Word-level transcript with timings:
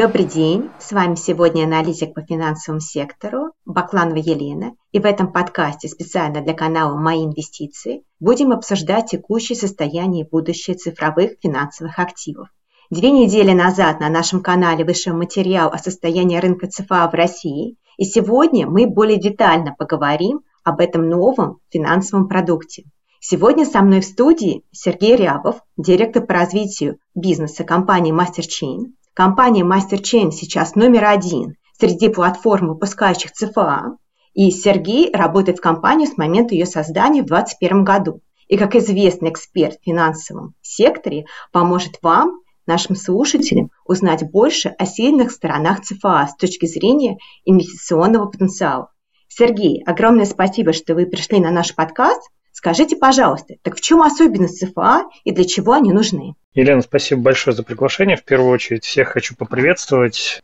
Добрый 0.00 0.24
день, 0.24 0.70
с 0.78 0.92
вами 0.92 1.14
сегодня 1.14 1.64
аналитик 1.64 2.14
по 2.14 2.22
финансовому 2.22 2.80
сектору 2.80 3.52
Бакланова 3.66 4.16
Елена. 4.16 4.72
И 4.92 4.98
в 4.98 5.04
этом 5.04 5.30
подкасте 5.30 5.88
специально 5.88 6.40
для 6.40 6.54
канала 6.54 6.96
«Мои 6.96 7.26
инвестиции» 7.26 8.02
будем 8.18 8.52
обсуждать 8.52 9.10
текущее 9.10 9.58
состояние 9.58 10.24
и 10.24 10.26
будущее 10.26 10.74
цифровых 10.74 11.32
финансовых 11.42 11.98
активов. 11.98 12.48
Две 12.88 13.10
недели 13.10 13.52
назад 13.52 14.00
на 14.00 14.08
нашем 14.08 14.40
канале 14.40 14.86
вышел 14.86 15.14
материал 15.14 15.68
о 15.68 15.76
состоянии 15.76 16.38
рынка 16.38 16.66
ЦФА 16.66 17.06
в 17.10 17.14
России, 17.14 17.76
и 17.98 18.04
сегодня 18.04 18.66
мы 18.66 18.86
более 18.86 19.20
детально 19.20 19.74
поговорим 19.78 20.40
об 20.64 20.80
этом 20.80 21.10
новом 21.10 21.58
финансовом 21.68 22.26
продукте. 22.26 22.84
Сегодня 23.20 23.66
со 23.66 23.82
мной 23.82 24.00
в 24.00 24.06
студии 24.06 24.62
Сергей 24.72 25.14
Рябов, 25.14 25.60
директор 25.76 26.24
по 26.24 26.32
развитию 26.32 26.96
бизнеса 27.14 27.64
компании 27.64 28.14
MasterChain, 28.14 28.94
Компания 29.14 29.64
MasterChain 29.64 30.30
сейчас 30.30 30.76
номер 30.76 31.06
один 31.06 31.56
среди 31.78 32.08
платформ, 32.08 32.68
выпускающих 32.68 33.32
ЦФА, 33.32 33.96
и 34.34 34.50
Сергей 34.50 35.12
работает 35.12 35.58
в 35.58 35.62
компании 35.62 36.06
с 36.06 36.16
момента 36.16 36.54
ее 36.54 36.66
создания 36.66 37.22
в 37.22 37.26
2021 37.26 37.84
году. 37.84 38.20
И 38.46 38.56
как 38.56 38.76
известный 38.76 39.30
эксперт 39.30 39.78
в 39.80 39.84
финансовом 39.84 40.54
секторе 40.60 41.26
поможет 41.52 41.98
вам, 42.02 42.40
нашим 42.66 42.94
слушателям, 42.94 43.70
узнать 43.84 44.30
больше 44.30 44.68
о 44.68 44.86
сильных 44.86 45.32
сторонах 45.32 45.82
ЦФА 45.82 46.28
с 46.30 46.36
точки 46.36 46.66
зрения 46.66 47.18
инвестиционного 47.44 48.26
потенциала. 48.26 48.92
Сергей, 49.26 49.82
огромное 49.84 50.24
спасибо, 50.24 50.72
что 50.72 50.94
вы 50.94 51.06
пришли 51.06 51.40
на 51.40 51.50
наш 51.50 51.74
подкаст. 51.74 52.30
Скажите, 52.60 52.94
пожалуйста, 52.94 53.54
так 53.62 53.74
в 53.74 53.80
чем 53.80 54.02
особенность 54.02 54.58
ЦФА 54.58 55.06
и 55.24 55.32
для 55.32 55.44
чего 55.46 55.72
они 55.72 55.94
нужны? 55.94 56.34
Елена, 56.52 56.82
спасибо 56.82 57.22
большое 57.22 57.56
за 57.56 57.62
приглашение. 57.62 58.18
В 58.18 58.22
первую 58.22 58.50
очередь 58.50 58.84
всех 58.84 59.08
хочу 59.08 59.34
поприветствовать. 59.34 60.42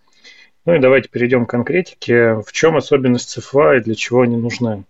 Ну 0.64 0.75
и 0.75 0.78
давайте 0.78 1.11
перейдем 1.11 1.45
к 1.45 1.50
конкретике. 1.50 2.36
В 2.36 2.53
чем 2.53 2.78
особенность 2.78 3.28
ЦФА 3.28 3.75
и 3.75 3.81
для 3.81 3.95
чего 3.95 4.23
они 4.23 4.39
нужны? 4.39 4.84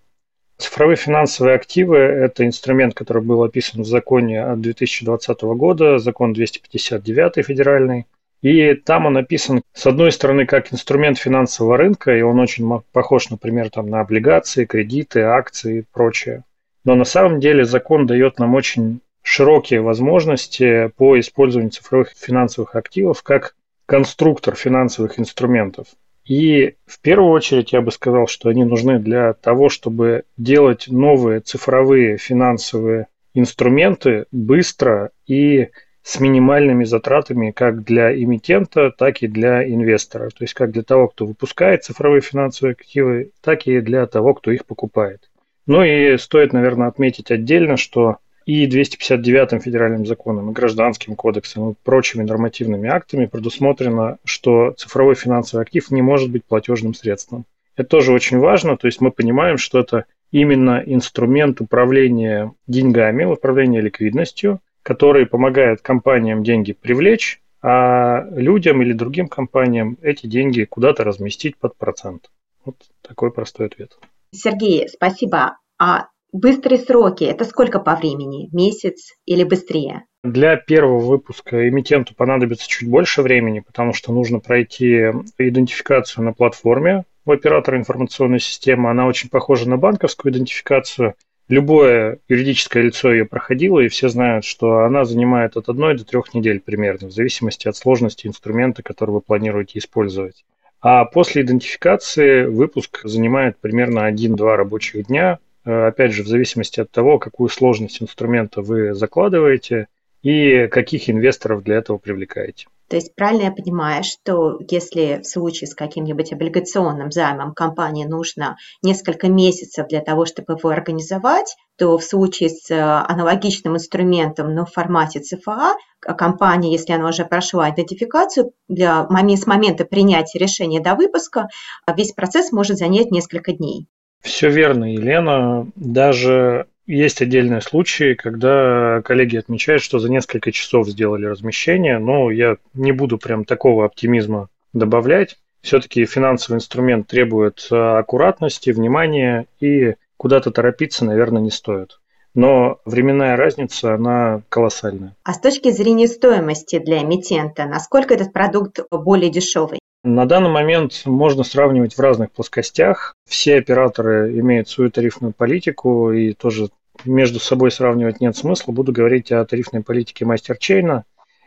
Цифровые 0.58 0.94
финансовые 0.94 1.56
активы– 1.56 1.96
это 1.98 2.46
инструмент, 2.46 2.94
который 2.94 3.24
был 3.24 3.42
описан 3.42 3.83
в 3.83 3.86
законе 3.86 4.44
от 4.44 4.61
2020 4.61 5.42
года, 5.42 5.98
закон 5.98 6.33
259 6.33 7.44
федеральный. 7.44 8.06
И 8.40 8.74
там 8.74 9.06
он 9.06 9.16
описан, 9.16 9.62
с 9.72 9.84
одной 9.84 10.12
стороны, 10.12 10.46
как 10.46 10.72
инструмент 10.72 11.18
финансового 11.18 11.77
рынка, 11.77 12.16
и 12.16 12.22
он 12.22 12.38
очень 12.38 12.70
похож, 12.92 13.30
например, 13.30 13.68
там, 13.70 13.90
на 13.90 13.98
облигации, 13.98 14.64
кредиты, 14.64 15.22
акции 15.22 15.80
и 15.80 15.84
прочее. 15.92 16.44
Но 16.87 16.95
на 16.95 17.05
самом 17.05 17.41
деле 17.41 17.65
закон 17.65 18.06
дает 18.06 18.39
нам 18.39 18.55
очень 18.55 19.01
широкие 19.20 19.81
возможности 19.81 20.92
по 20.97 21.19
использованию 21.19 21.73
цифровых 21.73 22.12
финансовых 22.17 22.77
активов 22.77 23.25
как 23.25 23.56
конструктор 23.87 24.55
финансовых 24.55 25.19
инструментов. 25.19 25.89
И 26.25 26.77
в 26.87 27.01
первую 27.01 27.33
очередь 27.33 27.73
я 27.73 27.81
бы 27.81 27.91
сказал, 27.91 28.29
что 28.29 28.51
они 28.51 28.64
нужны 28.64 29.01
для 29.01 29.33
того, 29.33 29.69
чтобы 29.69 30.23
делать 30.37 30.87
новые 30.87 31.41
цифровые 31.41 32.19
финансовые 32.19 33.09
инструменты 33.34 34.27
быстро 34.31 35.11
и 35.27 35.70
с 36.05 36.20
минимальными 36.20 36.84
затратами 36.84 37.51
как 37.51 37.83
для 37.83 38.14
эмитента, 38.17 38.92
так 38.97 39.23
и 39.23 39.27
для 39.27 39.69
инвестора. 39.69 40.31
То 40.31 40.45
есть 40.45 40.55
как 40.55 40.70
для 40.70 40.84
того, 40.84 41.09
кто 41.09 41.27
выпускает 41.27 41.83
цифровые 41.83 42.20
финансовые 42.20 42.75
активы, 42.75 43.33
так 43.41 43.67
и 43.67 43.81
для 43.81 44.07
того, 44.07 44.34
кто 44.34 44.53
их 44.53 44.67
покупает. 44.67 45.29
Ну 45.67 45.83
и 45.83 46.17
стоит, 46.19 46.53
наверное, 46.53 46.89
отметить 46.89 47.31
отдельно, 47.31 47.77
что 47.77 48.19
и 48.45 48.67
259 48.67 49.62
федеральным 49.62 50.06
законом, 50.06 50.50
и 50.50 50.53
гражданским 50.53 51.17
кодексом, 51.17 51.70
и 51.70 51.75
прочими 51.83 52.23
нормативными 52.23 52.89
актами 52.89 53.27
предусмотрено, 53.27 54.19
что 54.25 54.70
цифровой 54.73 55.17
финансовый 55.17 55.62
актив 55.62 55.91
не 55.91 56.00
может 56.00 56.31
быть 56.31 56.45
платежным 56.45 56.95
средством. 56.95 57.45
Это 57.74 57.89
тоже 57.89 58.13
очень 58.13 58.39
важно, 58.39 58.77
то 58.77 58.86
есть 58.86 59.01
мы 59.01 59.11
понимаем, 59.11 59.58
что 59.58 59.80
это 59.80 60.05
именно 60.30 60.83
инструмент 60.86 61.61
управления 61.61 62.52
деньгами, 62.69 63.24
управления 63.24 63.80
ликвидностью, 63.80 64.61
который 64.83 65.27
помогает 65.27 65.83
компаниям 65.83 66.45
деньги 66.45 66.73
привлечь, 66.73 67.40
а 67.61 68.24
людям 68.30 68.80
или 68.83 68.92
другим 68.92 69.27
компаниям 69.27 69.98
эти 70.01 70.29
деньги 70.29 70.63
куда-то 70.64 71.02
разместить 71.02 71.57
под 71.57 71.77
процент. 71.77 72.30
Вот 72.64 72.77
такой 73.02 73.33
простой 73.33 73.67
ответ. 73.67 73.98
Сергей, 74.30 74.89
спасибо. 74.89 75.57
А 75.79 76.09
быстрые 76.33 76.79
сроки– 76.79 77.25
это 77.25 77.45
сколько 77.45 77.81
по 77.81 77.97
времени? 77.97 78.48
Месяц 78.53 79.13
или 79.27 79.45
быстрее? 79.45 80.05
Для 80.25 80.57
первого 80.57 80.98
выпуска 81.01 81.69
эмитенту 81.69 82.14
понадобится 82.14 82.69
чуть 82.69 82.89
больше 82.89 83.23
времени, 83.23 83.61
потому 83.61 83.92
что 83.92 84.13
нужно 84.13 84.41
пройти 84.41 85.13
идентификацию 85.39 86.25
на 86.25 86.33
платформе 86.33 87.05
у 87.25 87.33
оператора 87.33 87.79
информационной 87.79 88.41
системы. 88.41 88.91
Она 88.91 89.07
очень 89.07 89.29
похожа 89.29 89.69
на 89.69 89.77
банковскую 89.77 90.33
идентификацию. 90.33 91.14
Любое 91.48 92.19
юридическое 92.29 92.83
лицо 92.83 93.13
ее 93.13 93.25
проходило, 93.25 93.79
и 93.79 93.89
все 93.89 94.08
знают, 94.08 94.45
что 94.45 94.81
она 94.81 95.05
занимает 95.05 95.57
от 95.57 95.69
одной 95.69 95.97
до 95.97 96.05
трех 96.05 96.35
недель 96.35 96.61
примерно, 96.61 97.08
в 97.08 97.13
зависимости 97.13 97.69
от 97.69 97.77
сложности 97.77 98.27
инструмента, 98.27 98.83
который 98.83 99.11
вы 99.11 99.20
планируете 99.20 99.79
использовать. 99.79 100.45
А 100.81 101.05
после 101.05 101.43
идентификации 101.43 102.47
выпуск 102.47 103.01
занимает 103.05 103.58
примерно 103.61 104.11
1-2 104.11 104.57
рабочих 104.57 105.07
дня, 105.07 105.39
опять 105.66 106.12
же, 106.12 106.22
в 106.22 106.28
зависимости 106.28 106.80
от 106.80 106.90
того, 106.90 107.18
какую 107.18 107.48
сложность 107.48 108.02
инструмента 108.02 108.62
вы 108.62 108.94
закладываете 108.94 109.88
и 110.22 110.66
каких 110.68 111.10
инвесторов 111.10 111.62
для 111.62 111.77
этого 111.77 111.98
привлекаете. 111.98 112.66
То 112.88 112.94
есть 112.94 113.16
правильно 113.16 113.44
я 113.44 113.50
понимаю, 113.50 114.04
что 114.04 114.60
если 114.70 115.20
в 115.20 115.27
случае 115.27 115.66
с 115.66 115.74
каким-нибудь 115.74 116.32
облигационным 116.32 117.10
займом 117.10 117.52
компании 117.52 118.04
нужно 118.04 118.56
несколько 118.80 119.28
месяцев 119.28 119.88
для 119.88 120.00
того, 120.00 120.24
чтобы 120.24 120.54
его 120.54 120.70
организовать, 120.70 121.56
то 121.77 121.98
в 121.98 122.04
случае 122.04 122.50
с 122.50 122.70
э, 122.70 122.80
аналогичным 122.80 123.74
инструментом, 123.74 124.54
но 124.54 124.64
в 124.64 124.72
формате 124.72 125.18
ЦФА, 125.18 125.74
компания, 126.00 126.70
если 126.70 126.92
она 126.92 127.08
уже 127.08 127.24
прошла 127.24 127.70
идентификацию, 127.70 128.52
для, 128.69 129.08
с 129.08 129.46
момента 129.46 129.84
принятия 129.84 130.38
решения 130.38 130.81
до 130.81 130.94
выпуска 130.94 131.48
весь 131.96 132.12
процесс 132.12 132.52
может 132.52 132.78
занять 132.78 133.10
несколько 133.10 133.52
дней. 133.52 133.88
Все 134.22 134.50
верно, 134.50 134.93
Елена. 134.93 135.66
Даже 135.76 136.66
есть 136.87 137.20
отдельные 137.20 137.60
случаи, 137.60 138.14
когда 138.14 139.02
коллеги 139.02 139.37
отмечают, 139.37 139.82
что 139.82 139.99
за 139.99 140.10
несколько 140.10 140.52
часов 140.52 140.88
сделали 140.88 141.26
размещение, 141.26 141.99
но 141.99 142.31
я 142.31 142.56
не 142.75 142.93
буду 142.93 143.19
прям 143.19 143.44
такого 143.44 143.84
оптимизма 143.84 144.49
добавлять. 144.72 145.37
Все-таки 145.62 146.04
финансовый 146.06 146.56
инструмент 146.56 147.08
требует 147.08 147.66
э, 147.72 147.76
аккуратности, 147.76 148.70
внимания, 148.70 149.46
и 149.58 149.94
куда-то 150.16 150.52
торопиться, 150.52 151.04
наверное, 151.04 151.43
не 151.43 151.50
стоит. 151.50 151.98
Но 152.34 152.81
временная 152.84 153.37
разница, 153.37 153.94
она 153.94 154.43
колоссальная. 154.48 155.16
А 155.25 155.32
с 155.32 155.40
точки 155.40 155.70
зрения 155.72 156.06
стоимости 156.06 156.78
для 156.78 157.02
эмитента, 157.02 157.64
насколько 157.64 158.14
этот 158.14 158.32
продукт 158.32 158.78
более 158.90 159.31
дешевый? 159.31 159.81
На 160.06 160.25
данный 160.25 160.50
момент 160.50 161.02
можно 161.05 161.43
сравнивать 161.43 161.96
в 161.96 162.00
разных 162.00 162.31
плоскостях. 162.31 163.17
Все 163.28 163.56
операторы 163.56 164.38
имеют 164.38 164.69
свою 164.69 164.88
тарифную 164.88 165.32
политику 165.32 166.12
и 166.12 166.32
тоже 166.32 166.69
между 167.05 167.40
собой 167.40 167.72
сравнивать 167.72 168.20
нет 168.20 168.37
смысла. 168.37 168.70
Буду 168.70 168.93
говорить 168.93 169.32
о 169.32 169.44
тарифной 169.44 169.82
политике 169.82 170.25
MasterChain. 170.25 171.02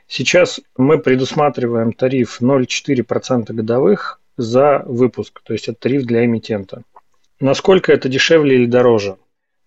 Сейчас 0.07 0.59
мы 0.75 0.97
предусматриваем 0.99 1.93
тариф 1.93 2.41
0,4% 2.41 3.53
годовых 3.53 4.19
за 4.35 4.83
выпуск, 4.85 5.39
то 5.41 5.53
есть 5.53 5.69
это 5.69 5.79
тариф 5.79 6.03
для 6.03 6.25
эмитента. 6.25 6.81
Насколько 7.39 7.93
это 7.93 8.09
дешевле 8.09 8.55
или 8.55 8.65
дороже? 8.65 9.15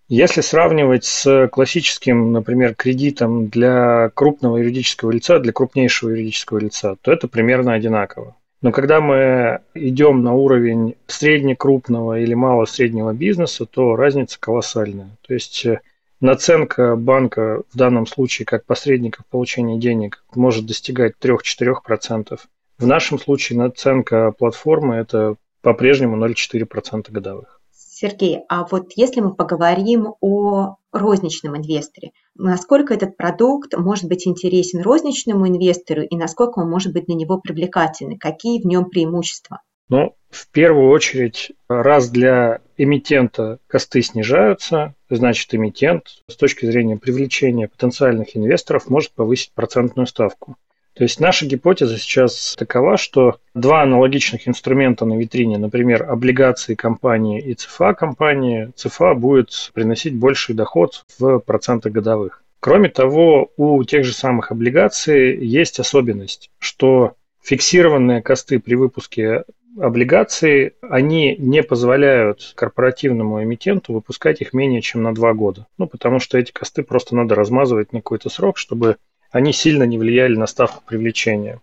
Если 0.08 0.42
сравнивать 0.42 1.06
с 1.06 1.48
классическим, 1.50 2.30
например, 2.32 2.74
кредитом 2.74 3.48
для 3.48 4.10
крупного 4.10 4.58
юридического 4.58 5.12
лица, 5.12 5.38
для 5.38 5.54
крупнейшего 5.54 6.10
юридического 6.10 6.58
лица, 6.58 6.96
то 7.00 7.10
это 7.10 7.26
примерно 7.26 7.72
одинаково. 7.72 8.36
Но 8.62 8.70
когда 8.70 9.00
мы 9.00 9.60
идем 9.74 10.22
на 10.22 10.34
уровень 10.34 10.94
среднекрупного 11.08 12.20
или 12.20 12.32
мало-среднего 12.34 13.12
бизнеса, 13.12 13.66
то 13.66 13.96
разница 13.96 14.38
колоссальная. 14.38 15.10
То 15.26 15.34
есть 15.34 15.66
э, 15.66 15.80
наценка 16.20 16.94
банка 16.94 17.62
в 17.72 17.76
данном 17.76 18.06
случае 18.06 18.46
как 18.46 18.64
посредника 18.64 19.22
в 19.24 19.26
получении 19.26 19.80
денег 19.80 20.24
может 20.34 20.64
достигать 20.64 21.14
3-4%. 21.20 22.38
В 22.78 22.86
нашем 22.86 23.18
случае 23.18 23.58
наценка 23.58 24.30
платформы– 24.30 24.94
это 24.96 25.34
по-прежнему 25.60 26.16
0,4% 26.24 27.10
годовых. 27.10 27.60
Сергей, 28.02 28.40
а 28.48 28.66
вот 28.68 28.94
если 28.96 29.20
мы 29.20 29.32
поговорим 29.32 30.14
о 30.20 30.74
розничном 30.90 31.56
инвесторе, 31.56 32.10
насколько 32.34 32.94
этот 32.94 33.16
продукт 33.16 33.76
может 33.76 34.06
быть 34.06 34.26
интересен 34.26 34.82
розничному 34.82 35.46
инвестору 35.46 36.02
и 36.02 36.16
насколько 36.16 36.58
он 36.58 36.68
может 36.68 36.92
быть 36.92 37.06
для 37.06 37.14
него 37.14 37.38
привлекательный, 37.38 38.18
какие 38.18 38.60
в 38.60 38.66
нем 38.66 38.86
преимущества? 38.90 39.62
Ну, 39.88 40.16
в 40.30 40.48
первую 40.48 40.90
очередь, 40.90 41.52
раз 41.68 42.10
для 42.10 42.60
эмитента 42.76 43.60
косты 43.68 44.02
снижаются, 44.02 44.94
значит, 45.08 45.54
эмитент 45.54 46.24
с 46.26 46.34
точки 46.34 46.66
зрения 46.66 46.96
привлечения 46.96 47.68
потенциальных 47.68 48.36
инвесторов 48.36 48.88
может 48.88 49.12
повысить 49.12 49.52
процентную 49.52 50.08
ставку. 50.08 50.56
То 50.94 51.04
есть 51.04 51.20
наша 51.20 51.46
гипотеза 51.46 51.96
сейчас 51.96 52.54
такова, 52.58 52.96
что 52.96 53.38
два 53.54 53.82
аналогичных 53.82 54.46
инструмента 54.46 55.06
на 55.06 55.14
витрине, 55.14 55.56
например, 55.56 56.04
облигации 56.08 56.74
компании 56.74 57.40
и 57.40 57.54
ЦФА 57.54 57.94
компании, 57.94 58.70
ЦФА 58.76 59.14
будет 59.14 59.70
приносить 59.72 60.14
больший 60.14 60.54
доход 60.54 61.04
в 61.18 61.38
процентах 61.38 61.92
годовых. 61.92 62.42
Кроме 62.60 62.90
того, 62.90 63.50
у 63.56 63.82
тех 63.84 64.04
же 64.04 64.12
самых 64.12 64.52
облигаций 64.52 65.36
есть 65.44 65.80
особенность, 65.80 66.50
что 66.58 67.14
фиксированные 67.42 68.22
косты 68.22 68.60
при 68.60 68.74
выпуске 68.74 69.44
облигаций, 69.80 70.74
они 70.82 71.34
не 71.38 71.62
позволяют 71.62 72.52
корпоративному 72.54 73.42
эмитенту 73.42 73.94
выпускать 73.94 74.42
их 74.42 74.52
менее 74.52 74.82
чем 74.82 75.02
на 75.02 75.14
два 75.14 75.32
года. 75.32 75.66
Ну, 75.78 75.86
потому 75.86 76.20
что 76.20 76.38
эти 76.38 76.52
косты 76.52 76.82
просто 76.82 77.16
надо 77.16 77.34
размазывать 77.34 77.92
на 77.92 78.00
какой-то 78.00 78.28
срок, 78.28 78.58
чтобы 78.58 78.96
они 79.32 79.52
сильно 79.52 79.82
не 79.84 79.98
влияли 79.98 80.36
на 80.36 80.46
ставку 80.46 80.84
привлечения. 80.86 81.60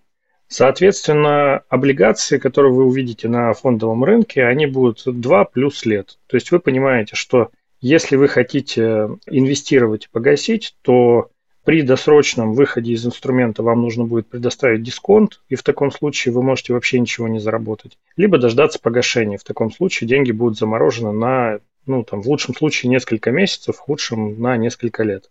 Соответственно, 0.48 1.62
облигации, 1.69 2.39
которые 2.39 2.74
вы 2.74 2.83
увидите 2.83 3.27
на 3.30 3.54
фондовом 3.54 4.04
рынке, 4.04 4.44
они 4.44 4.66
будут 4.66 5.04
2 5.06 5.45
плюс 5.45 5.86
лет. 5.86 6.18
То 6.27 6.36
есть 6.36 6.51
вы 6.51 6.60
понимаете, 6.60 7.16
что 7.16 7.51
если 7.80 8.16
вы 8.16 8.27
хотите 8.27 9.10
инвестировать 9.27 10.06
и 10.06 10.10
погасить, 10.12 10.75
то 10.81 11.30
при 11.63 11.83
досрочном 11.83 12.54
выходе 12.54 12.94
из 12.94 13.06
инструмента 13.06 13.62
вам 13.62 13.81
нужно 13.81 14.06
будет 14.06 14.27
предоставить 14.27 14.81
дисконт, 14.81 15.42
и 15.50 15.56
в 15.56 15.62
таком 15.62 15.92
случае 15.92 16.33
вы 16.33 16.42
можете 16.42 16.74
вообще 16.74 17.00
ничего 17.00 17.27
не 17.27 17.38
заработать. 17.38 18.00
Либо 18.18 18.39
дождаться 18.39 18.80
погашения. 18.80 19.38
В 19.38 19.44
таком 19.44 19.71
случае 19.71 20.07
деньги 20.07 20.31
будут 20.31 20.57
заморожены 20.57 21.12
на, 21.12 21.60
ну, 21.86 22.04
там, 22.04 22.24
в 22.24 22.27
лучшем 22.27 22.56
случае 22.56 22.89
несколько 22.89 23.30
месяцев, 23.30 23.75
в 23.75 23.80
худшем 23.80 24.42
на 24.42 24.57
несколько 24.57 25.04
лет. 25.04 25.30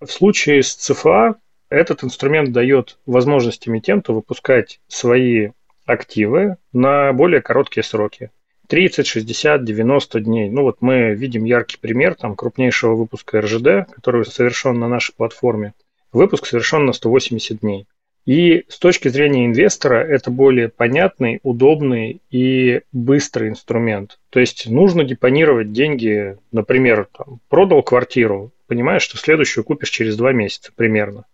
В 0.00 0.08
случае 0.08 0.64
с 0.64 0.74
ЦФА 0.74 1.36
этот 1.68 2.04
инструмент 2.04 2.52
дает 2.52 2.98
возможность 3.06 3.68
эмитенту 3.68 4.14
выпускать 4.14 4.80
свои 4.88 5.50
активы 5.84 6.56
на 6.72 7.12
более 7.12 7.40
короткие 7.40 7.84
сроки. 7.84 8.30
30, 8.68 9.06
60, 9.06 9.64
90 9.64 10.20
дней. 10.20 10.50
Ну 10.50 10.62
вот 10.62 10.78
мы 10.80 11.14
видим 11.14 11.44
яркий 11.44 11.78
пример 11.78 12.14
там 12.14 12.34
крупнейшего 12.34 12.94
выпуска 12.94 13.40
РЖД, 13.40 13.92
который 13.92 14.24
совершен 14.24 14.78
на 14.78 14.88
нашей 14.88 15.14
платформе. 15.14 15.74
Выпуск 16.12 16.46
совершен 16.46 16.86
на 16.86 16.92
180 16.92 17.60
дней. 17.60 17.86
И 18.24 18.64
с 18.68 18.80
точки 18.80 19.06
зрения 19.06 19.46
инвестора 19.46 20.04
это 20.04 20.32
более 20.32 20.68
понятный, 20.68 21.38
удобный 21.44 22.20
и 22.28 22.80
быстрый 22.90 23.50
инструмент. 23.50 24.18
То 24.30 24.40
есть 24.40 24.68
нужно 24.68 25.04
депонировать 25.04 25.72
деньги, 25.72 26.36
например, 26.50 27.06
там, 27.16 27.38
продал 27.48 27.84
квартиру, 27.84 28.50
понимаешь, 28.66 29.02
что 29.02 29.16
следующую 29.16 29.62
купишь 29.62 29.90
через 29.90 30.16
два 30.16 30.32
месяца 30.32 30.72
примерно 30.74 31.24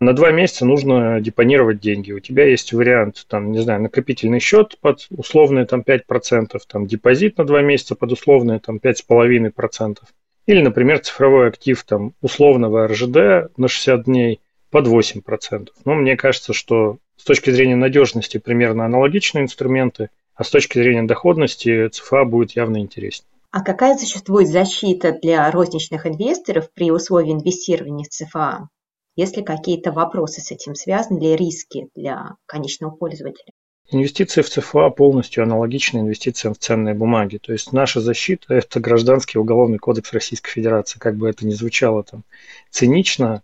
на 0.00 0.12
два 0.12 0.30
месяца 0.30 0.64
нужно 0.64 1.20
депонировать 1.20 1.80
деньги. 1.80 2.12
У 2.12 2.20
тебя 2.20 2.46
есть 2.46 2.72
вариант, 2.72 3.26
там, 3.28 3.52
не 3.52 3.60
знаю, 3.60 3.82
накопительный 3.82 4.40
счет 4.40 4.78
под 4.80 5.06
условные 5.10 5.66
там 5.66 5.80
5%, 5.80 6.58
там 6.68 6.86
депозит 6.86 7.38
на 7.38 7.44
два 7.44 7.62
месяца 7.62 7.94
под 7.94 8.12
условные 8.12 8.58
там 8.58 8.76
5,5%. 8.76 9.98
Или, 10.46 10.60
например, 10.60 10.98
цифровой 10.98 11.48
актив 11.48 11.82
там 11.84 12.12
условного 12.20 12.86
РЖД 12.86 13.56
на 13.56 13.68
60 13.68 14.04
дней 14.04 14.40
под 14.70 14.88
8%. 14.88 15.68
Но 15.84 15.94
мне 15.94 16.16
кажется, 16.16 16.52
что 16.52 16.98
с 17.16 17.24
точки 17.24 17.50
зрения 17.50 17.76
надежности 17.76 18.38
примерно 18.38 18.84
аналогичные 18.84 19.44
инструменты, 19.44 20.10
а 20.34 20.44
с 20.44 20.50
точки 20.50 20.78
зрения 20.78 21.04
доходности 21.04 21.88
ЦФА 21.88 22.24
будет 22.24 22.52
явно 22.52 22.78
интереснее. 22.78 23.30
А 23.52 23.62
какая 23.62 23.96
существует 23.96 24.48
защита 24.48 25.12
для 25.12 25.48
розничных 25.52 26.06
инвесторов 26.06 26.70
при 26.74 26.90
условии 26.90 27.32
инвестирования 27.32 28.04
в 28.04 28.08
ЦФА? 28.08 28.68
Есть 29.16 29.36
ли 29.36 29.44
какие-то 29.44 29.92
вопросы 29.92 30.40
с 30.40 30.50
этим 30.50 30.74
связаны 30.74 31.18
или 31.18 31.36
риски 31.36 31.88
для 31.94 32.36
конечного 32.46 32.90
пользователя? 32.90 33.52
Инвестиции 33.90 34.42
в 34.42 34.48
ЦФА 34.48 34.90
полностью 34.90 35.44
аналогичны 35.44 35.98
инвестициям 35.98 36.54
в 36.54 36.58
ценные 36.58 36.94
бумаги. 36.94 37.36
То 37.36 37.52
есть 37.52 37.72
наша 37.72 38.00
защита– 38.00 38.46
это 38.54 38.80
гражданский 38.80 39.38
уголовный 39.38 39.78
кодекс 39.78 40.12
Российской 40.12 40.50
Федерации, 40.50 40.98
как 40.98 41.16
бы 41.16 41.28
это 41.28 41.46
ни 41.46 41.52
звучало 41.52 42.02
там 42.02 42.24
цинично, 42.70 43.42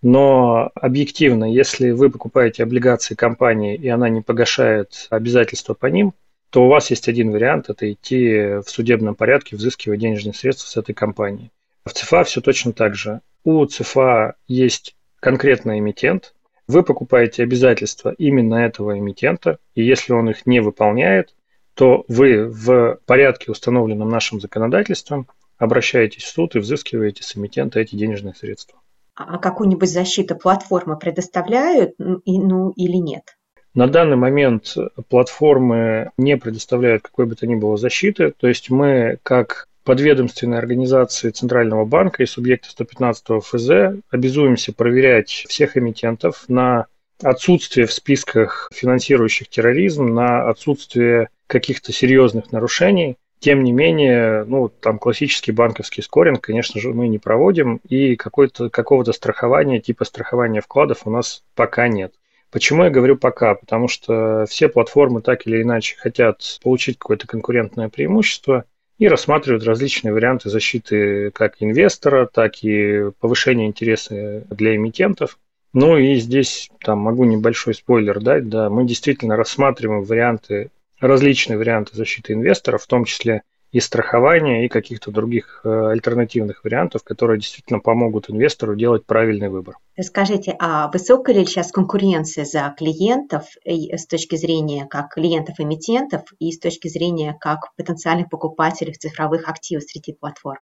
но 0.00 0.70
объективно, 0.74 1.44
если 1.44 1.90
вы 1.90 2.10
покупаете 2.10 2.62
облигации 2.62 3.14
компании, 3.14 3.76
и 3.76 3.88
она 3.88 4.08
не 4.08 4.20
погашает 4.20 5.08
обязательства 5.10 5.74
по 5.74 5.86
ним, 5.86 6.14
то 6.50 6.64
у 6.64 6.68
вас 6.68 6.90
есть 6.90 7.08
один 7.08 7.32
вариант– 7.32 7.68
это 7.68 7.90
идти 7.90 8.60
в 8.60 8.64
судебном 8.66 9.14
порядке, 9.14 9.56
взыскивать 9.56 10.00
денежные 10.00 10.32
средства 10.32 10.68
с 10.68 10.76
этой 10.76 10.94
компании. 10.94 11.50
В 11.84 11.92
ЦФА 11.92 12.24
все 12.24 12.40
точно 12.40 12.72
так 12.72 12.94
же. 12.94 13.20
У 13.42 13.64
ЦФА 13.66 14.34
есть 14.46 14.94
конкретный 15.22 15.78
эмитент, 15.78 16.34
вы 16.66 16.82
покупаете 16.82 17.44
обязательства 17.44 18.12
именно 18.18 18.56
этого 18.56 18.98
эмитента, 18.98 19.58
и 19.76 19.84
если 19.84 20.12
он 20.12 20.28
их 20.28 20.46
не 20.46 20.60
выполняет, 20.60 21.34
то 21.74 22.04
вы 22.08 22.48
в 22.48 22.98
порядке, 23.06 23.52
установленном 23.52 24.08
нашим 24.08 24.40
законодательством, 24.40 25.28
обращаетесь 25.58 26.24
в 26.24 26.28
суд 26.28 26.56
и 26.56 26.58
взыскиваете 26.58 27.22
с 27.22 27.36
эмитента 27.36 27.78
эти 27.78 27.94
денежные 27.94 28.34
средства. 28.34 28.80
А 29.14 29.38
какую-нибудь 29.38 29.88
защиту 29.88 30.34
платформы 30.34 30.98
предоставляют, 30.98 31.94
ну 31.98 32.70
или 32.70 32.96
нет? 32.96 33.36
На 33.74 33.86
данный 33.86 34.16
момент 34.16 34.74
платформы 35.08 36.10
не 36.16 36.36
предоставляют 36.36 37.02
какой 37.02 37.26
бы 37.26 37.36
то 37.36 37.46
ни 37.46 37.54
было 37.54 37.76
защиты, 37.76 38.32
то 38.32 38.48
есть 38.48 38.70
мы 38.70 39.18
как 39.22 39.68
подведомственной 39.84 40.58
организации 40.58 41.30
Центрального 41.30 41.84
банка 41.84 42.22
и 42.22 42.26
субъекта 42.26 42.70
115 42.70 43.42
ФЗ 43.42 43.70
обязуемся 44.10 44.72
проверять 44.72 45.44
всех 45.48 45.76
эмитентов 45.76 46.44
на 46.48 46.86
отсутствие 47.22 47.86
в 47.86 47.92
списках 47.92 48.68
финансирующих 48.72 49.48
терроризм, 49.48 50.06
на 50.06 50.48
отсутствие 50.48 51.28
каких-то 51.46 51.92
серьезных 51.92 52.52
нарушений. 52.52 53.16
Тем 53.38 53.64
не 53.64 53.72
менее, 53.72 54.44
ну, 54.44 54.68
там 54.68 54.98
классический 54.98 55.50
банковский 55.50 56.02
скоринг, 56.02 56.40
конечно 56.40 56.80
же, 56.80 56.94
мы 56.94 57.08
не 57.08 57.18
проводим, 57.18 57.80
и 57.88 58.14
какого-то 58.14 59.12
страхования, 59.12 59.80
типа 59.80 60.04
страхования 60.04 60.60
вкладов 60.60 61.06
у 61.06 61.10
нас 61.10 61.42
пока 61.56 61.88
нет. 61.88 62.14
Почему 62.52 62.84
я 62.84 62.90
говорю 62.90 63.16
пока? 63.16 63.54
Потому 63.54 63.88
что 63.88 64.44
все 64.48 64.68
платформы 64.68 65.22
так 65.22 65.46
или 65.46 65.62
иначе 65.62 65.96
хотят 65.96 66.58
получить 66.62 66.98
какое-то 66.98 67.26
конкурентное 67.26 67.88
преимущество, 67.88 68.64
и 69.02 69.08
рассматривают 69.08 69.64
различные 69.64 70.12
варианты 70.12 70.48
защиты 70.48 71.32
как 71.32 71.56
инвестора, 71.58 72.30
так 72.32 72.62
и 72.62 73.10
повышения 73.18 73.66
интереса 73.66 74.44
для 74.48 74.76
эмитентов. 74.76 75.40
Ну 75.72 75.96
и 75.96 76.14
здесь 76.14 76.70
там 76.84 77.00
могу 77.00 77.24
небольшой 77.24 77.74
спойлер 77.74 78.20
дать, 78.20 78.48
да, 78.48 78.70
мы 78.70 78.86
действительно 78.86 79.34
рассматриваем 79.36 80.04
варианты, 80.04 80.70
различные 81.00 81.58
варианты 81.58 81.96
защиты 81.96 82.34
инвесторов, 82.34 82.84
в 82.84 82.86
том 82.86 83.04
числе 83.04 83.42
и 83.72 83.80
страхования, 83.80 84.66
и 84.66 84.68
каких-то 84.68 85.10
других 85.10 85.62
э, 85.64 85.68
альтернативных 85.68 86.62
вариантов, 86.62 87.02
которые 87.02 87.40
действительно 87.40 87.80
помогут 87.80 88.28
инвестору 88.28 88.76
делать 88.76 89.06
правильный 89.06 89.48
выбор. 89.48 89.76
Скажите, 89.98 90.54
а 90.58 90.90
высокая 90.90 91.34
ли 91.34 91.46
сейчас 91.46 91.72
конкуренция 91.72 92.44
за 92.44 92.74
клиентов 92.76 93.44
с 93.64 94.06
точки 94.06 94.36
зрения 94.36 94.86
как 94.86 95.14
клиентов-эмитентов 95.14 96.22
и 96.38 96.52
с 96.52 96.58
точки 96.58 96.88
зрения 96.88 97.34
как 97.40 97.74
потенциальных 97.76 98.28
покупателей 98.28 98.92
цифровых 98.92 99.48
активов 99.48 99.84
среди 99.84 100.12
платформ? 100.12 100.58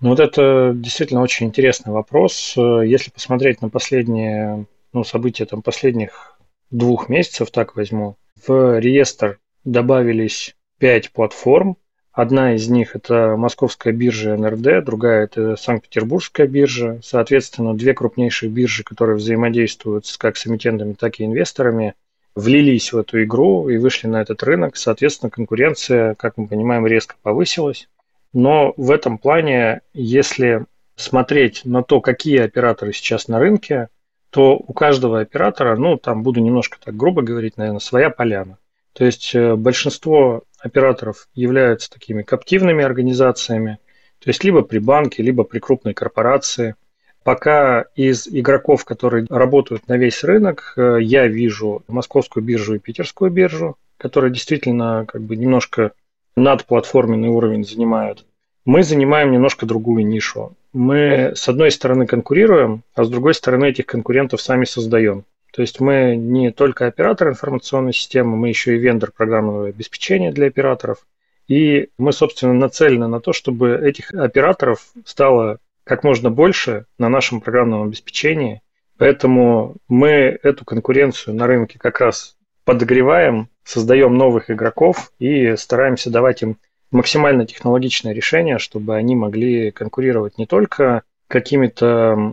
Ну 0.00 0.10
вот 0.10 0.20
это 0.20 0.72
действительно 0.74 1.20
очень 1.20 1.46
интересный 1.46 1.92
вопрос. 1.92 2.54
Если 2.56 3.10
посмотреть 3.10 3.60
на 3.60 3.70
последние 3.70 4.66
ну, 4.92 5.02
события 5.02 5.46
там, 5.46 5.62
последних 5.62 6.38
двух 6.70 7.08
месяцев, 7.08 7.50
так 7.50 7.74
возьму, 7.74 8.16
в 8.46 8.78
реестр 8.78 9.40
добавились 9.64 10.54
пять 10.78 11.10
платформ, 11.10 11.76
Одна 12.14 12.54
из 12.54 12.68
них– 12.68 12.94
это 12.94 13.34
московская 13.36 13.92
биржа 13.92 14.36
НРД, 14.36 14.84
другая– 14.84 15.24
это 15.26 15.56
Санкт-Петербургская 15.56 16.46
биржа. 16.46 17.00
Соответственно, 17.02 17.74
две 17.74 17.92
крупнейшие 17.92 18.50
биржи, 18.50 18.84
которые 18.84 19.16
взаимодействуют 19.16 20.06
как 20.16 20.36
с 20.36 20.46
эмитентами, 20.46 20.92
так 20.92 21.18
и 21.18 21.24
инвесторами, 21.24 21.94
влились 22.36 22.92
в 22.92 22.98
эту 22.98 23.20
игру 23.24 23.68
и 23.68 23.78
вышли 23.78 24.06
на 24.06 24.22
этот 24.22 24.44
рынок. 24.44 24.76
Соответственно, 24.76 25.28
конкуренция, 25.30 26.14
как 26.14 26.36
мы 26.36 26.46
понимаем, 26.46 26.86
резко 26.86 27.16
повысилась. 27.20 27.88
Но 28.32 28.74
в 28.76 28.92
этом 28.92 29.18
плане, 29.18 29.80
если 29.92 30.66
смотреть 30.94 31.64
на 31.64 31.82
то, 31.82 32.00
какие 32.00 32.38
операторы 32.38 32.92
сейчас 32.92 33.26
на 33.26 33.40
рынке, 33.40 33.88
то 34.30 34.54
у 34.54 34.72
каждого 34.72 35.18
оператора, 35.18 35.76
ну, 35.76 35.96
там 35.96 36.22
буду 36.22 36.38
немножко 36.38 36.78
так 36.80 36.96
грубо 36.96 37.22
говорить, 37.22 37.56
наверное, 37.56 37.80
своя 37.80 38.08
поляна. 38.08 38.58
То 38.94 39.04
есть 39.04 39.34
э, 39.34 39.56
большинство 39.56 40.44
операторов 40.60 41.28
являются 41.34 41.90
такими 41.90 42.22
каптивными 42.22 42.82
организациями, 42.82 43.78
то 44.20 44.30
есть 44.30 44.42
либо 44.44 44.62
при 44.62 44.78
банке, 44.78 45.22
либо 45.22 45.44
при 45.44 45.58
крупной 45.58 45.94
корпорации. 45.94 46.76
Пока 47.24 47.86
из 47.96 48.28
игроков, 48.28 48.84
которые 48.84 49.26
работают 49.28 49.88
на 49.88 49.96
весь 49.96 50.22
рынок, 50.24 50.74
э, 50.76 50.98
я 51.00 51.26
вижу 51.26 51.82
московскую 51.88 52.44
биржу 52.44 52.76
и 52.76 52.78
питерскую 52.78 53.30
биржу, 53.30 53.76
которые 53.98 54.32
действительно 54.32 55.04
как 55.06 55.22
бы 55.22 55.36
немножко 55.36 55.92
надплатформенный 56.36 57.28
уровень 57.28 57.64
занимают. 57.64 58.24
Мы 58.64 58.82
занимаем 58.82 59.32
немножко 59.32 59.66
другую 59.66 60.06
нишу. 60.06 60.54
Мы, 60.72 61.32
с 61.34 61.48
одной 61.48 61.70
стороны, 61.70 62.06
конкурируем, 62.06 62.82
а 62.94 63.04
с 63.04 63.10
другой 63.10 63.34
стороны, 63.34 63.66
этих 63.66 63.86
конкурентов 63.86 64.40
сами 64.40 64.64
создаем. 64.64 65.24
То 65.54 65.62
есть 65.62 65.78
мы 65.78 66.16
не 66.16 66.50
только 66.50 66.86
оператор 66.86 67.28
информационной 67.28 67.92
системы, 67.92 68.36
мы 68.36 68.48
еще 68.48 68.74
и 68.74 68.78
вендор 68.78 69.12
программного 69.12 69.68
обеспечения 69.68 70.32
для 70.32 70.48
операторов. 70.48 71.06
И 71.46 71.90
мы, 71.96 72.12
собственно, 72.12 72.54
нацелены 72.54 73.06
на 73.06 73.20
то, 73.20 73.32
чтобы 73.32 73.76
этих 73.76 74.12
операторов 74.12 74.88
стало 75.04 75.58
как 75.84 76.02
можно 76.02 76.30
больше 76.30 76.86
на 76.98 77.08
нашем 77.08 77.40
программном 77.40 77.82
обеспечении. 77.82 78.62
Поэтому 78.98 79.76
мы 79.86 80.38
эту 80.42 80.64
конкуренцию 80.64 81.36
на 81.36 81.46
рынке 81.46 81.78
как 81.78 82.00
раз 82.00 82.36
подогреваем, 82.64 83.48
создаем 83.62 84.16
новых 84.16 84.50
игроков 84.50 85.12
и 85.20 85.54
стараемся 85.56 86.10
давать 86.10 86.42
им 86.42 86.56
максимально 86.90 87.46
технологичное 87.46 88.12
решение, 88.12 88.58
чтобы 88.58 88.96
они 88.96 89.14
могли 89.14 89.70
конкурировать 89.70 90.36
не 90.36 90.46
только 90.46 91.02
какими-то 91.28 92.32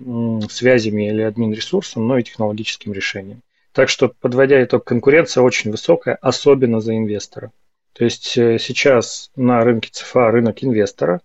связями 0.50 1.10
или 1.10 1.22
админ-ресурсом, 1.22 2.08
но 2.08 2.18
и 2.18 2.24
технологическим 2.24 2.94
решением. 2.94 3.42
Так 3.74 3.90
что, 3.90 4.10
подводя 4.20 4.64
итог, 4.64 4.84
конкуренция 4.84 5.44
очень 5.44 5.72
высокая, 5.72 6.16
особенно 6.22 6.82
за 6.82 6.98
инвестора. 6.98 7.52
То 7.94 8.04
есть 8.04 8.38
э, 8.38 8.58
сейчас 8.60 9.32
на 9.36 9.64
рынке 9.64 9.90
ЦФА 9.92 10.32
рынок 10.32 10.64
инвестора, 10.64 11.22